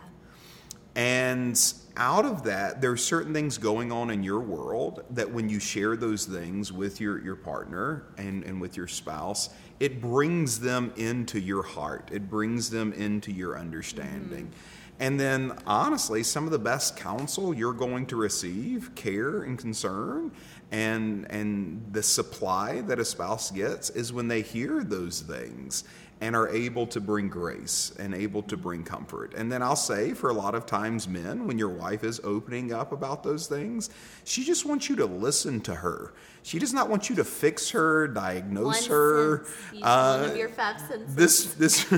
And 0.95 1.59
out 1.97 2.25
of 2.25 2.45
that, 2.45 2.81
there 2.81 2.91
are 2.91 2.97
certain 2.97 3.33
things 3.33 3.59
going 3.59 3.93
on 3.93 4.11
in 4.11 4.23
your 4.23 4.41
world 4.41 5.05
that 5.11 5.31
when 5.31 5.49
you 5.49 5.59
share 5.59 5.97
those 5.97 6.27
things 6.27 6.73
with 6.73 7.01
your, 7.01 7.23
your 7.23 7.37
partner 7.37 8.05
and, 8.19 8.45
and 8.45 8.61
with 8.61 8.77
your 8.77 8.89
spouse, 8.89 9.51
it 9.81 10.01
brings 10.01 10.61
them 10.61 10.93
into 10.97 11.41
your 11.41 11.63
heart. 11.63 12.11
It 12.13 12.29
brings 12.29 12.71
them 12.71 12.93
into 12.93 13.33
your 13.33 13.59
understanding. 13.59 14.47
Mm-hmm. 14.47 14.79
And 15.01 15.19
then, 15.19 15.59
honestly, 15.67 16.23
some 16.23 16.45
of 16.45 16.53
the 16.53 16.59
best 16.59 16.97
counsel 16.97 17.53
you're 17.53 17.73
going 17.73 18.07
to 18.07 18.17
receive, 18.17 18.95
care 18.95 19.43
and 19.43 19.59
concern, 19.59 20.31
and 20.71 21.31
and 21.31 21.85
the 21.93 22.03
supply 22.03 22.83
that 22.83 22.99
a 22.99 23.05
spouse 23.05 23.51
gets 23.51 23.91
is 23.91 24.13
when 24.13 24.29
they 24.29 24.43
hear 24.43 24.85
those 24.85 25.21
things 25.21 25.85
and 26.23 26.35
are 26.37 26.49
able 26.51 26.87
to 26.87 27.01
bring 27.01 27.29
grace 27.29 27.93
and 27.99 28.15
able 28.15 28.45
to 28.45 28.57
bring 28.57 28.85
comfort. 28.85 29.35
And 29.35 29.51
then 29.51 29.61
I'll 29.61 29.75
say, 29.75 30.15
for 30.15 30.31
a 30.31 30.33
lot 30.33 30.55
of 30.55 30.67
times, 30.67 31.09
men, 31.09 31.49
when 31.49 31.59
your 31.59 31.71
wife 31.71 32.05
is 32.05 32.21
opening 32.23 32.73
up 32.73 32.93
about 32.93 33.25
those 33.25 33.49
things, 33.49 33.91
she 34.23 34.45
just 34.45 34.65
wants 34.65 34.89
you 34.89 34.95
to 34.97 35.05
listen 35.05 35.61
to 35.63 35.75
her. 35.75 36.15
She 36.45 36.61
does 36.61 36.73
not 36.73 36.89
want 36.89 37.11
you 37.11 37.17
to 37.17 37.25
fix 37.25 37.71
her, 37.71 38.07
diagnose 38.07 38.89
One 38.89 38.91
her. 38.91 39.47
Uh, 39.83 40.21
one 40.21 40.31
of 40.31 40.37
your 40.37 40.49
five 40.49 40.81
senses. 40.81 41.17
this 41.17 41.55
this 41.55 41.87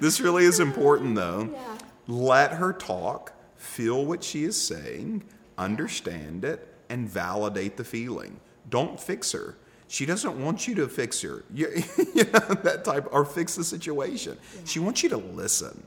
this 0.00 0.20
really 0.20 0.46
is 0.46 0.58
important 0.58 1.14
though. 1.14 1.48
Yeah. 1.52 1.78
Let 2.08 2.54
her 2.54 2.72
talk, 2.72 3.34
feel 3.54 4.04
what 4.04 4.24
she 4.24 4.42
is 4.42 4.60
saying, 4.60 5.22
understand 5.56 6.44
it, 6.44 6.74
and 6.88 7.08
validate 7.08 7.76
the 7.76 7.84
feeling. 7.84 8.40
Don't 8.68 8.98
fix 8.98 9.30
her. 9.30 9.56
She 9.88 10.04
doesn't 10.06 10.42
want 10.42 10.66
you 10.66 10.74
to 10.76 10.88
fix 10.88 11.20
her, 11.22 11.44
you, 11.52 11.68
you 12.14 12.24
know, 12.24 12.54
that 12.64 12.82
type, 12.84 13.06
or 13.12 13.24
fix 13.24 13.54
the 13.54 13.64
situation. 13.64 14.36
She 14.64 14.80
wants 14.80 15.02
you 15.02 15.08
to 15.10 15.16
listen 15.16 15.82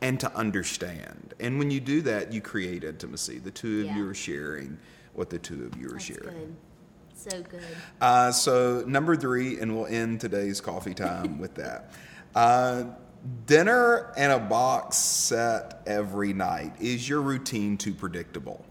and 0.00 0.18
to 0.20 0.34
understand. 0.34 1.34
And 1.40 1.58
when 1.58 1.70
you 1.70 1.80
do 1.80 2.00
that, 2.02 2.32
you 2.32 2.40
create 2.40 2.82
intimacy. 2.84 3.38
The 3.38 3.50
two 3.50 3.80
of 3.80 3.86
Yeah. 3.86 3.96
you 3.96 4.08
are 4.08 4.14
sharing 4.14 4.78
what 5.14 5.28
the 5.30 5.38
two 5.38 5.64
of 5.64 5.78
you 5.80 5.88
are 5.88 5.92
That's 5.92 6.04
sharing. 6.04 6.22
good. 6.22 6.56
So 7.14 7.42
good. 7.42 7.60
Uh, 8.00 8.30
so 8.32 8.84
number 8.86 9.16
three, 9.16 9.58
and 9.60 9.74
we'll 9.76 9.86
end 9.86 10.20
today's 10.20 10.60
coffee 10.60 10.94
time 10.94 11.38
with 11.44 11.54
that. 11.56 11.92
Uh, 12.34 12.84
dinner 13.46 14.12
and 14.16 14.32
a 14.32 14.38
box 14.38 14.96
set 14.96 15.82
every 15.86 16.32
night. 16.32 16.72
Is 16.80 17.08
your 17.08 17.20
routine 17.20 17.76
too 17.76 17.94
predictable? 17.94 18.64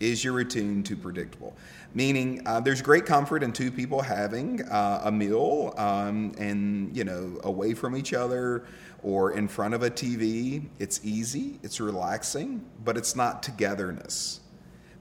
Is 0.00 0.22
your 0.24 0.34
routine 0.34 0.82
too 0.82 0.96
predictable? 0.96 1.56
Meaning, 1.96 2.42
uh, 2.44 2.58
there's 2.58 2.82
great 2.82 3.06
comfort 3.06 3.44
in 3.44 3.52
two 3.52 3.70
people 3.70 4.02
having 4.02 4.62
uh, 4.62 5.02
a 5.04 5.12
meal 5.12 5.72
um, 5.76 6.32
and, 6.38 6.94
you 6.96 7.04
know, 7.04 7.38
away 7.44 7.72
from 7.72 7.96
each 7.96 8.12
other 8.12 8.66
or 9.04 9.30
in 9.32 9.46
front 9.46 9.74
of 9.74 9.84
a 9.84 9.90
TV. 9.90 10.66
It's 10.80 11.00
easy, 11.04 11.60
it's 11.62 11.80
relaxing, 11.80 12.64
but 12.84 12.96
it's 12.96 13.14
not 13.14 13.44
togetherness. 13.44 14.40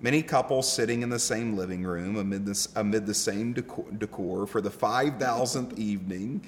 Many 0.02 0.22
couples 0.22 0.72
sitting 0.72 1.02
in 1.02 1.10
the 1.10 1.18
same 1.18 1.58
living 1.58 1.84
room 1.84 2.18
amid, 2.18 2.46
this, 2.46 2.68
amid 2.76 3.08
the 3.08 3.14
same 3.16 3.54
decor, 3.54 3.86
decor 3.98 4.46
for 4.46 4.62
the 4.62 4.70
5,000th 4.70 5.80
evening, 5.80 6.46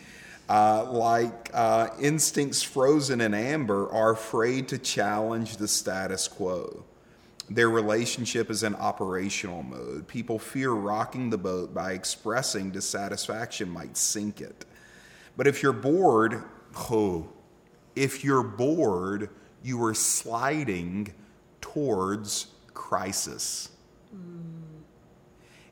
uh, 0.48 0.92
like 0.92 1.50
uh, 1.56 1.88
instincts 2.00 2.62
frozen 2.62 3.20
in 3.20 3.34
amber, 3.34 3.90
are 3.92 4.12
afraid 4.12 4.68
to 4.68 4.78
challenge 4.78 5.58
the 5.58 5.68
status 5.68 6.28
quo. 6.28 6.86
Their 7.50 7.70
relationship 7.70 8.50
is 8.50 8.64
in 8.64 8.74
operational 8.76 9.62
mode. 9.62 10.08
People 10.08 10.40
fear 10.40 10.72
rocking 10.72 11.30
the 11.30 11.38
boat 11.38 11.74
by 11.74 11.92
expressing 11.92 12.72
dissatisfaction 12.72 13.70
might 13.70 13.98
sink 13.98 14.42
it. 14.42 14.66
But 15.38 15.46
if 15.46 15.62
you're 15.62 15.74
bored, 15.74 16.44
oh, 16.90 17.30
if 17.96 18.24
you're 18.24 18.44
bored, 18.44 19.30
you 19.64 19.84
are 19.84 19.94
sliding 19.94 21.14
towards 21.62 22.48
crisis. 22.74 23.70
Mm. 24.16 24.54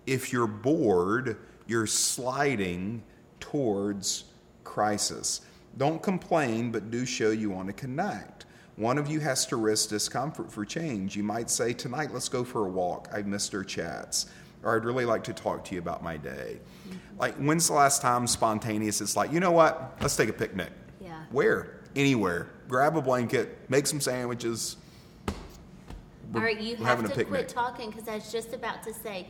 If 0.06 0.32
you're 0.32 0.48
bored, 0.48 1.38
you're 1.66 1.88
sliding 1.88 3.04
towards 3.40 4.26
crisis. 4.64 5.42
Don't 5.78 6.02
complain, 6.04 6.72
but 6.72 6.92
do 6.92 7.06
show 7.06 7.32
you 7.32 7.50
want 7.50 7.68
to 7.68 7.74
connect. 7.74 8.43
One 8.76 8.98
of 8.98 9.08
you 9.08 9.20
has 9.20 9.46
to 9.48 9.56
risk 9.56 9.90
discomfort 9.90 10.52
for 10.52 10.66
change. 10.66 11.16
You 11.16 11.24
might 11.24 11.50
say, 11.50 11.74
Tonight, 11.74 12.12
let's 12.12 12.30
go 12.30 12.44
for 12.44 12.66
a 12.66 12.70
walk. 12.70 13.08
I 13.14 13.22
missed 13.22 13.54
our 13.54 13.64
chats. 13.64 14.28
Or 14.64 14.76
I'd 14.76 14.86
really 14.86 15.06
like 15.06 15.24
to 15.26 15.34
talk 15.34 15.64
to 15.66 15.76
you 15.76 15.82
about 15.82 16.02
my 16.02 16.18
day. 16.18 16.60
Mm-hmm. 16.88 17.20
Like, 17.20 17.36
when's 17.36 17.68
the 17.68 17.74
last 17.74 18.02
time 18.02 18.26
spontaneous? 18.28 19.02
It's 19.02 19.16
like, 19.16 19.32
you 19.32 19.40
know 19.40 19.52
what? 19.52 19.98
Let's 20.02 20.16
take 20.16 20.30
a 20.30 20.34
picnic. 20.34 20.72
Yeah. 21.02 21.24
Where? 21.32 21.82
Anywhere. 21.96 22.50
Grab 22.68 22.96
a 22.96 23.02
blanket, 23.02 23.70
make 23.70 23.86
some 23.86 24.00
sandwiches. 24.00 24.78
All 26.34 26.42
right, 26.42 26.60
you 26.60 26.78
we're 26.80 26.86
have 26.86 27.14
to 27.14 27.26
quit 27.26 27.48
talking 27.48 27.92
because 27.92 28.08
I 28.08 28.16
was 28.16 28.32
just 28.32 28.54
about 28.54 28.82
to 28.84 28.94
say, 28.94 29.28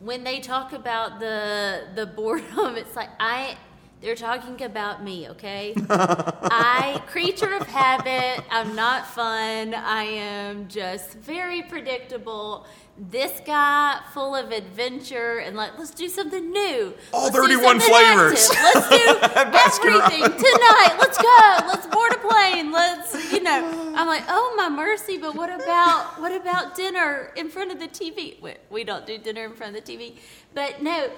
when 0.00 0.24
they 0.24 0.40
talk 0.40 0.72
about 0.72 1.20
the 1.20 1.88
the 1.94 2.06
boredom, 2.06 2.76
it's 2.76 2.96
like 2.96 3.10
I 3.20 3.58
they're 4.04 4.14
talking 4.14 4.60
about 4.62 5.02
me, 5.02 5.30
okay? 5.30 5.72
I 5.88 7.02
creature 7.06 7.54
of 7.54 7.66
habit. 7.66 8.44
I'm 8.50 8.76
not 8.76 9.06
fun. 9.06 9.72
I 9.72 10.02
am 10.04 10.68
just 10.68 11.14
very 11.14 11.62
predictable. 11.62 12.66
This 12.98 13.40
guy, 13.46 13.98
full 14.12 14.34
of 14.36 14.52
adventure 14.52 15.38
and 15.38 15.56
like, 15.56 15.78
let's 15.78 15.90
do 15.90 16.10
something 16.10 16.50
new. 16.52 16.92
All 17.14 17.24
Let's 17.24 17.36
31 17.36 17.80
flavors. 17.80 18.50
active. 18.52 19.52
Let's 19.54 19.78
do 19.78 19.88
everything 19.88 20.22
tonight. 20.22 20.96
Let's 21.00 21.16
go. 21.16 21.66
Let's 21.66 21.86
board 21.86 22.12
a 22.12 22.18
plane. 22.18 22.72
Let's, 22.72 23.32
you 23.32 23.42
know. 23.42 23.94
I'm 23.96 24.06
like, 24.06 24.24
oh 24.28 24.54
my 24.54 24.68
mercy, 24.68 25.16
but 25.16 25.34
what 25.34 25.48
about 25.48 26.20
what 26.20 26.32
about 26.32 26.76
dinner 26.76 27.32
in 27.36 27.48
front 27.48 27.72
of 27.72 27.80
the 27.80 27.88
TV? 27.88 28.40
We, 28.42 28.52
we 28.68 28.84
don't 28.84 29.06
do 29.06 29.16
dinner 29.16 29.46
in 29.46 29.54
front 29.54 29.74
of 29.76 29.84
the 29.84 29.92
TV, 29.92 30.16
but 30.52 30.82
no, 30.82 31.10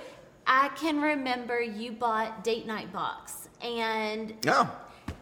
I 0.46 0.68
can 0.76 1.00
remember 1.00 1.60
you 1.60 1.92
bought 1.92 2.44
date 2.44 2.66
night 2.66 2.92
box 2.92 3.48
and 3.62 4.34
Yeah. 4.42 4.68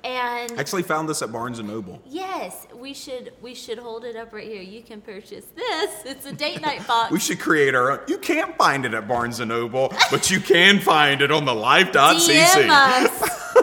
and 0.03 0.53
Actually 0.59 0.83
found 0.83 1.09
this 1.09 1.23
at 1.23 1.33
Barnes 1.33 1.59
and 1.59 1.69
Noble. 1.69 2.03
yes, 2.07 2.67
we 2.75 2.93
should 2.93 3.33
we 3.41 3.55
should 3.55 3.79
hold 3.79 4.05
it 4.05 4.17
up 4.17 4.33
right 4.33 4.47
here. 4.47 4.61
You 4.63 4.83
can 4.83 5.01
purchase 5.01 5.47
this. 5.57 5.91
It's 6.05 6.27
a 6.27 6.33
date 6.33 6.61
night 6.61 6.87
box. 6.93 7.11
We 7.11 7.21
should 7.21 7.41
create 7.41 7.75
our 7.75 7.93
own. 7.93 8.01
You 8.07 8.19
can't 8.19 8.55
find 8.59 8.85
it 8.85 8.93
at 8.93 9.09
Barnes 9.09 9.41
and 9.41 9.49
Noble, 9.49 9.93
but 10.11 10.31
you 10.31 10.41
can 10.41 10.79
find 10.81 11.23
it 11.23 11.31
on 11.31 11.45
the 11.47 11.55
us. 11.55 13.21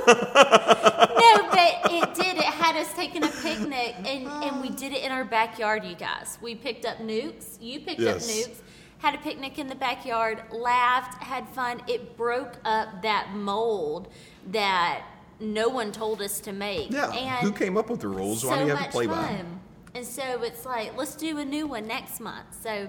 no, 0.07 1.49
but 1.49 1.91
it 1.91 2.15
did. 2.15 2.37
It 2.37 2.43
had 2.43 2.75
us 2.75 2.91
taking 2.95 3.23
a 3.23 3.27
picnic, 3.27 3.95
and, 4.05 4.27
and 4.27 4.61
we 4.61 4.69
did 4.69 4.93
it 4.93 5.03
in 5.03 5.11
our 5.11 5.25
backyard, 5.25 5.83
you 5.83 5.95
guys. 5.95 6.37
We 6.41 6.55
picked 6.55 6.85
up 6.85 6.97
nukes. 6.97 7.57
You 7.61 7.79
picked 7.81 7.99
Yes. 7.99 8.27
up 8.29 8.35
nukes. 8.35 8.57
Had 9.01 9.15
a 9.15 9.17
picnic 9.17 9.57
in 9.57 9.67
the 9.67 9.75
backyard, 9.75 10.43
laughed, 10.51 11.21
had 11.23 11.47
fun. 11.49 11.81
It 11.87 12.15
broke 12.17 12.57
up 12.63 13.01
that 13.01 13.31
mold 13.33 14.09
that 14.51 15.03
no 15.39 15.69
one 15.69 15.91
told 15.91 16.21
us 16.21 16.39
to 16.41 16.51
make. 16.51 16.91
Yeah. 16.91 17.11
And 17.11 17.39
Who 17.47 17.51
came 17.51 17.77
up 17.77 17.89
with 17.89 17.99
the 18.01 18.07
rules? 18.07 18.45
Why 18.45 18.53
so 18.55 18.59
do 18.61 18.65
you 18.69 18.75
have 18.75 18.85
to 18.85 18.91
play 18.91 19.07
by? 19.07 19.15
fun. 19.15 19.35
them? 19.37 19.59
And 19.95 20.05
so 20.05 20.43
it's 20.43 20.65
like, 20.65 20.95
let's 20.95 21.15
do 21.15 21.37
a 21.39 21.45
new 21.45 21.65
one 21.67 21.87
next 21.87 22.19
month. 22.19 22.45
So, 22.61 22.87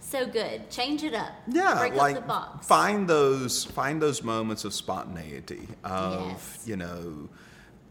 so 0.00 0.24
good. 0.24 0.70
Change 0.70 1.02
it 1.02 1.14
up. 1.14 1.32
Yeah, 1.48 1.78
Break 1.78 1.94
like 1.94 2.16
up 2.16 2.22
the 2.22 2.28
box. 2.28 2.66
find 2.68 3.08
those 3.08 3.64
find 3.64 4.00
those 4.00 4.22
moments 4.22 4.64
of 4.64 4.72
spontaneity 4.72 5.66
of 5.84 6.28
Yes. 6.28 6.62
you 6.64 6.76
know 6.76 7.28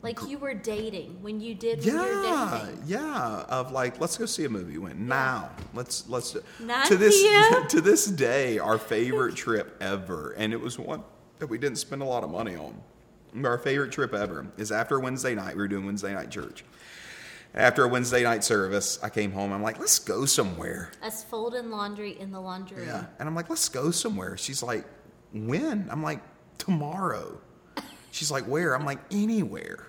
Like 0.02 0.20
you 0.28 0.38
were 0.38 0.54
dating 0.54 1.22
when 1.22 1.42
you 1.42 1.54
did 1.56 1.80
when 1.86 1.88
you 1.94 2.00
were 2.02 2.24
yeah 2.24 2.62
dating. 2.66 2.84
yeah 2.88 3.44
of 3.50 3.72
like 3.72 4.00
let's 4.00 4.18
go 4.18 4.26
see 4.26 4.46
a 4.46 4.50
movie 4.50 4.78
when 4.78 5.08
now 5.08 5.50
let's 5.74 6.08
let's 6.08 6.38
9 6.60 6.88
to 6.88 6.96
this 6.98 7.22
p.m.? 7.22 7.68
to 7.70 7.82
this 7.82 8.06
day 8.06 8.60
our 8.60 8.78
favorite 8.78 9.36
trip 9.46 9.76
ever 9.82 10.32
and 10.38 10.54
it 10.54 10.62
was 10.62 10.80
one 10.80 11.04
that 11.40 11.48
we 11.48 11.58
didn't 11.58 11.78
spend 11.78 12.02
a 12.02 12.06
lot 12.06 12.24
of 12.24 12.30
money 12.30 12.56
on 12.56 12.82
our 13.46 13.58
favorite 13.58 13.92
trip 13.92 14.14
ever 14.14 14.48
is 14.58 14.72
after 14.72 15.00
Wednesday 15.00 15.36
night 15.36 15.56
we 15.56 15.62
were 15.62 15.68
doing 15.68 15.86
Wednesday 15.86 16.14
night 16.14 16.32
church 16.32 16.64
after 17.54 17.84
a 17.84 17.88
Wednesday 17.90 18.24
night 18.24 18.44
service 18.44 19.00
I 19.04 19.10
came 19.10 19.34
home 19.34 19.52
I'm 19.52 19.62
like 19.62 19.80
let's 19.80 20.00
go 20.00 20.26
somewhere 20.26 20.92
Us 21.04 21.26
folding 21.26 21.72
laundry 21.72 22.18
in 22.20 22.32
the 22.32 22.40
laundry 22.40 22.78
room. 22.78 22.88
Yeah. 22.88 23.06
And 23.20 23.28
I'm 23.28 23.36
like, 23.36 23.50
let's 23.50 23.68
go 23.68 23.92
somewhere. 23.92 24.38
She's 24.38 24.64
like, 24.64 24.86
when? 25.34 25.88
I'm 25.92 26.04
like, 26.04 26.22
tomorrow. 26.58 27.40
She's 28.12 28.32
like, 28.32 28.46
where? 28.46 28.76
I'm 28.76 28.86
like, 28.86 29.00
anywhere. 29.12 29.86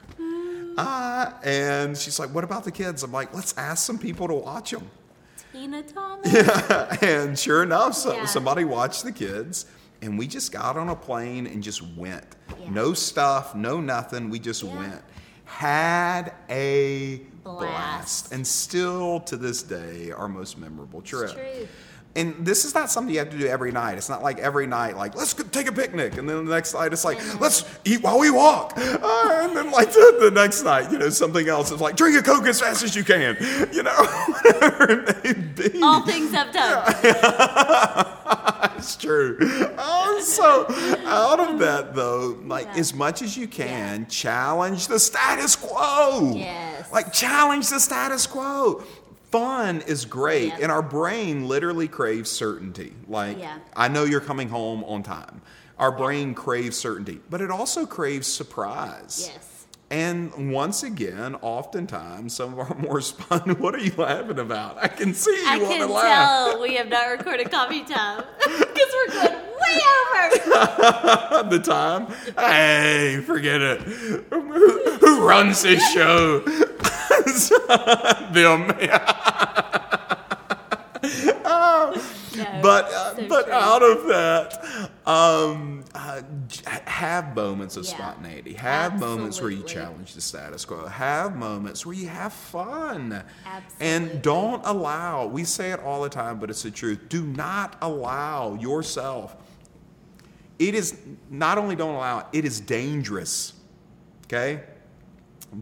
Uh, 0.77 1.33
and 1.43 1.97
she's 1.97 2.19
like, 2.19 2.31
what 2.35 2.45
about 2.45 2.65
the 2.65 2.71
kids? 2.71 3.03
I'm 3.03 3.13
like, 3.13 3.35
let's 3.35 3.57
ask 3.59 3.85
some 3.85 3.99
people 3.99 4.29
to 4.29 4.35
watch 4.35 4.71
them. 4.71 4.89
Tina 5.53 5.83
Thomas. 5.83 6.33
Yeah, 6.33 6.97
and 7.03 7.39
sure 7.39 7.63
enough, 7.63 7.95
so, 7.95 8.15
Yeah. 8.15 8.25
somebody 8.27 8.65
watched 8.65 9.05
the 9.05 9.13
kids. 9.13 9.67
And 10.03 10.19
we 10.19 10.27
just 10.27 10.51
got 10.53 10.79
on 10.79 10.89
a 10.89 10.97
plane 10.97 11.47
and 11.47 11.63
just 11.63 11.83
went. 11.95 12.25
Yeah. 12.59 12.71
No 12.71 12.95
stuff, 12.95 13.55
no 13.55 13.81
nothing. 13.81 14.31
We 14.31 14.39
just 14.39 14.63
Yeah. 14.63 14.79
went. 14.79 15.03
Had 15.45 16.33
a 16.49 17.21
blast. 17.45 18.33
and 18.33 18.47
still 18.47 19.21
to 19.21 19.37
this 19.37 19.63
day 19.63 20.11
our 20.13 20.29
most 20.29 20.57
memorable 20.57 21.03
trip. 21.03 21.37
And 22.17 22.45
this 22.45 22.65
is 22.65 22.75
not 22.75 22.91
something 22.91 23.13
you 23.15 23.21
have 23.21 23.31
to 23.31 23.39
do 23.39 23.47
every 23.47 23.71
night. 23.71 23.97
It's 23.97 24.09
not 24.09 24.21
like 24.21 24.41
every 24.41 24.67
night, 24.67 24.97
like 24.97 25.15
let's 25.15 25.33
go 25.33 25.45
take 25.45 25.69
a 25.69 25.73
picnic, 25.73 26.19
and 26.19 26.29
then 26.29 26.45
the 26.45 26.53
next 26.53 26.75
night 26.75 26.93
it's 26.93 27.05
like 27.05 27.19
let's 27.41 27.65
eat 27.85 28.03
while 28.03 28.19
we 28.19 28.33
walk, 28.33 28.73
uh, 28.77 29.41
and 29.45 29.57
then 29.57 29.71
like 29.71 29.93
the, 29.93 30.17
the 30.21 30.31
next 30.33 30.65
night, 30.65 30.91
you 30.91 30.99
know, 30.99 31.09
something 31.09 31.49
else 31.49 31.71
is 31.71 31.81
like 31.81 31.95
drink 31.95 32.19
a 32.19 32.23
coke 32.23 32.47
as 32.49 32.61
fast 32.61 32.83
as 32.83 32.97
you 32.97 33.05
can, 33.05 33.37
you 33.73 33.85
know, 33.85 33.95
whatever 34.43 34.91
it 34.91 35.25
may 35.25 35.69
be. 35.69 35.81
All 35.83 36.05
things 36.05 36.35
I've 36.35 36.53
done. 36.53 38.07
It's 38.77 38.97
true. 38.97 39.37
Uh, 39.77 40.21
so, 40.23 40.65
out 41.05 41.39
of 41.39 41.59
that, 41.59 41.95
though, 41.95 42.39
like 42.47 42.65
Yeah. 42.67 42.81
as 42.81 42.95
much 42.95 43.21
as 43.21 43.37
you 43.37 43.47
can, 43.47 44.07
challenge 44.07 44.87
the 44.87 44.99
status 44.99 45.55
quo. 45.55 46.33
Yes. 46.35 46.91
Like, 46.91 47.13
challenge 47.13 47.69
the 47.69 47.79
status 47.79 48.27
quo. 48.27 48.83
Fun 49.31 49.81
is 49.87 50.05
great, 50.05 50.49
Yeah. 50.49 50.59
and 50.63 50.73
our 50.73 50.83
brain 50.83 51.47
literally 51.47 51.87
craves 51.89 52.31
certainty. 52.31 52.95
Like, 53.09 53.39
Yeah. 53.39 53.59
I 53.77 53.89
know 53.89 54.05
you're 54.05 54.21
coming 54.21 54.49
home 54.49 54.83
on 54.85 55.03
time. 55.03 55.41
Our 55.79 55.93
brain 55.93 56.35
craves 56.35 56.77
certainty, 56.77 57.21
but 57.31 57.41
it 57.41 57.51
also 57.51 57.87
craves 57.87 58.27
surprise. 58.27 59.31
Yes. 59.33 59.47
And 59.93 60.53
once 60.53 60.83
again, 60.85 61.37
oftentimes, 61.43 62.35
some 62.35 62.53
of 62.53 62.59
our 62.61 62.77
more 62.77 63.01
fun. 63.01 63.57
What 63.59 63.75
are 63.75 63.79
you 63.79 63.93
laughing 63.97 64.39
about? 64.39 64.79
I 64.83 64.89
can 64.89 65.15
see 65.15 65.31
you 65.31 65.45
I 65.49 65.59
want 65.59 65.73
can 65.75 65.87
to 65.89 65.93
laugh. 65.95 66.05
tell 66.53 66.63
we 66.63 66.75
have 66.77 66.89
not 66.89 67.07
recorded 67.07 67.51
coffee 67.51 67.83
time 67.85 68.23
because 68.39 68.89
we're 69.07 69.15
going 69.15 69.35
way 69.35 69.81
over. 70.13 71.49
the 71.51 71.61
time. 71.65 72.07
Hey, 72.37 73.21
forget 73.27 73.61
it. 73.61 73.81
Who, 73.81 74.97
who 74.99 75.27
runs 75.27 75.63
this 75.63 75.83
show? 75.93 76.41
Them. 78.33 78.67
No, 81.43 81.95
But 82.63 82.85
uh, 82.87 83.17
so 83.17 83.29
but 83.29 83.45
true. 83.47 83.53
out 83.55 83.83
of 83.83 84.07
that, 84.07 84.91
um, 85.07 85.85
uh, 85.95 86.23
have 86.87 87.35
moments 87.35 87.77
of 87.77 87.85
Yeah. 87.85 87.91
spontaneity. 87.91 88.55
Have 88.55 88.99
moments 89.01 89.41
where 89.41 89.51
you 89.51 89.63
challenge 89.65 90.15
the 90.15 90.21
status 90.21 90.65
quo. 90.65 90.87
Have 90.87 91.37
moments 91.37 91.85
where 91.85 91.95
you 91.95 92.09
have 92.09 92.33
fun. 92.33 93.23
Absolutely. 93.45 93.87
And 93.87 94.23
don't 94.23 94.63
allow. 94.65 95.27
We 95.27 95.45
say 95.45 95.73
it 95.73 95.81
all 95.81 96.03
the 96.03 96.09
time, 96.09 96.39
but 96.39 96.51
it's 96.51 96.63
the 96.63 96.71
truth. 96.71 97.01
Do 97.09 97.25
not 97.25 97.77
allow 97.83 98.55
yourself. 98.55 99.37
It 100.59 100.75
is 100.75 100.97
not 101.31 101.59
only 101.59 101.75
don't 101.77 101.95
allow 101.95 102.21
it. 102.21 102.27
It 102.33 102.45
is 102.45 102.61
dangerous. 102.61 103.55
Okay, 104.27 104.63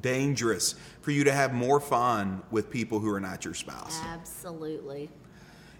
dangerous 0.01 0.75
for 1.01 1.11
you 1.11 1.25
to 1.25 1.33
have 1.33 1.53
more 1.55 1.81
fun 1.81 2.43
with 2.51 2.71
people 2.71 3.01
who 3.01 3.11
are 3.13 3.21
not 3.21 3.45
your 3.45 3.55
spouse 3.55 3.99
Absolutely. 4.05 5.09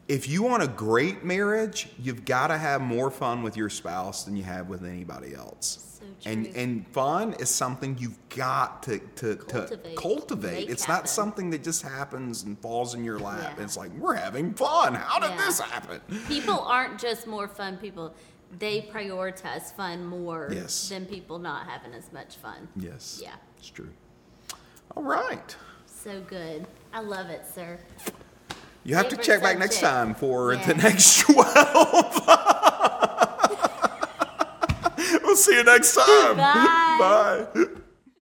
if 0.09 0.29
you 0.29 0.43
want 0.43 0.63
a 0.63 0.69
great 0.69 1.25
marriage, 1.25 1.89
you've 1.99 2.25
got 2.25 2.47
to 2.49 2.57
have 2.59 2.81
more 2.81 3.11
fun 3.11 3.43
with 3.43 3.57
your 3.57 3.69
spouse 3.69 4.25
than 4.25 4.37
you 4.37 4.43
have 4.45 4.69
with 4.69 4.85
anybody 4.85 5.35
else. 5.35 5.85
So 6.01 6.05
and 6.31 6.45
true. 6.47 6.55
and 6.57 6.87
fun 6.89 7.35
is 7.35 7.51
something 7.51 7.97
you've 7.99 8.19
got 8.31 8.83
to 8.85 8.99
to 9.17 9.37
Cultivate. 9.37 9.85
to 9.97 10.01
cultivate. 10.01 10.71
It's 10.71 10.85
happen. 10.85 11.03
not 11.03 11.09
something 11.11 11.51
that 11.51 11.63
just 11.63 11.83
happens 11.83 12.45
and 12.45 12.59
falls 12.61 12.95
in 12.95 13.05
your 13.05 13.19
lap. 13.19 13.55
Yeah. 13.59 13.65
It's 13.65 13.77
like 13.77 13.91
we're 13.99 14.15
having 14.15 14.55
fun. 14.55 14.95
How 14.95 15.19
did 15.19 15.31
Yeah. 15.31 15.37
this 15.45 15.61
happen? 15.61 16.01
People 16.27 16.59
aren't 16.61 16.99
just 16.99 17.27
more 17.27 17.47
fun 17.49 17.77
people. 17.77 18.15
They 18.59 18.81
prioritize 18.83 19.73
fun 19.75 20.07
more 20.07 20.49
Yes. 20.51 20.89
than 20.89 21.05
people 21.05 21.39
not 21.39 21.67
having 21.69 21.93
as 21.93 22.11
much 22.13 22.37
fun. 22.37 22.69
Yes. 22.77 23.21
Yeah. 23.23 23.35
It's 23.59 23.69
true. 23.71 23.91
All 24.97 25.03
right. 25.03 25.57
So 25.87 26.21
good. 26.21 26.67
I 26.93 27.01
love 27.01 27.29
it, 27.31 27.45
sir. 27.55 27.79
You 28.85 28.95
have 28.95 29.09
to 29.09 29.17
Favorite 29.17 29.25
check 29.27 29.43
back 29.43 29.59
next 29.59 29.77
subject. 29.81 29.93
time 29.95 30.15
for 30.15 30.57
the 30.57 30.75
next 30.75 31.21
12. 31.27 31.45
we'll 35.25 35.37
see 35.37 35.57
you 35.57 35.65
next 35.65 35.95
time. 35.95 36.37
Bye. 36.37 37.47
Bye. 37.55 37.67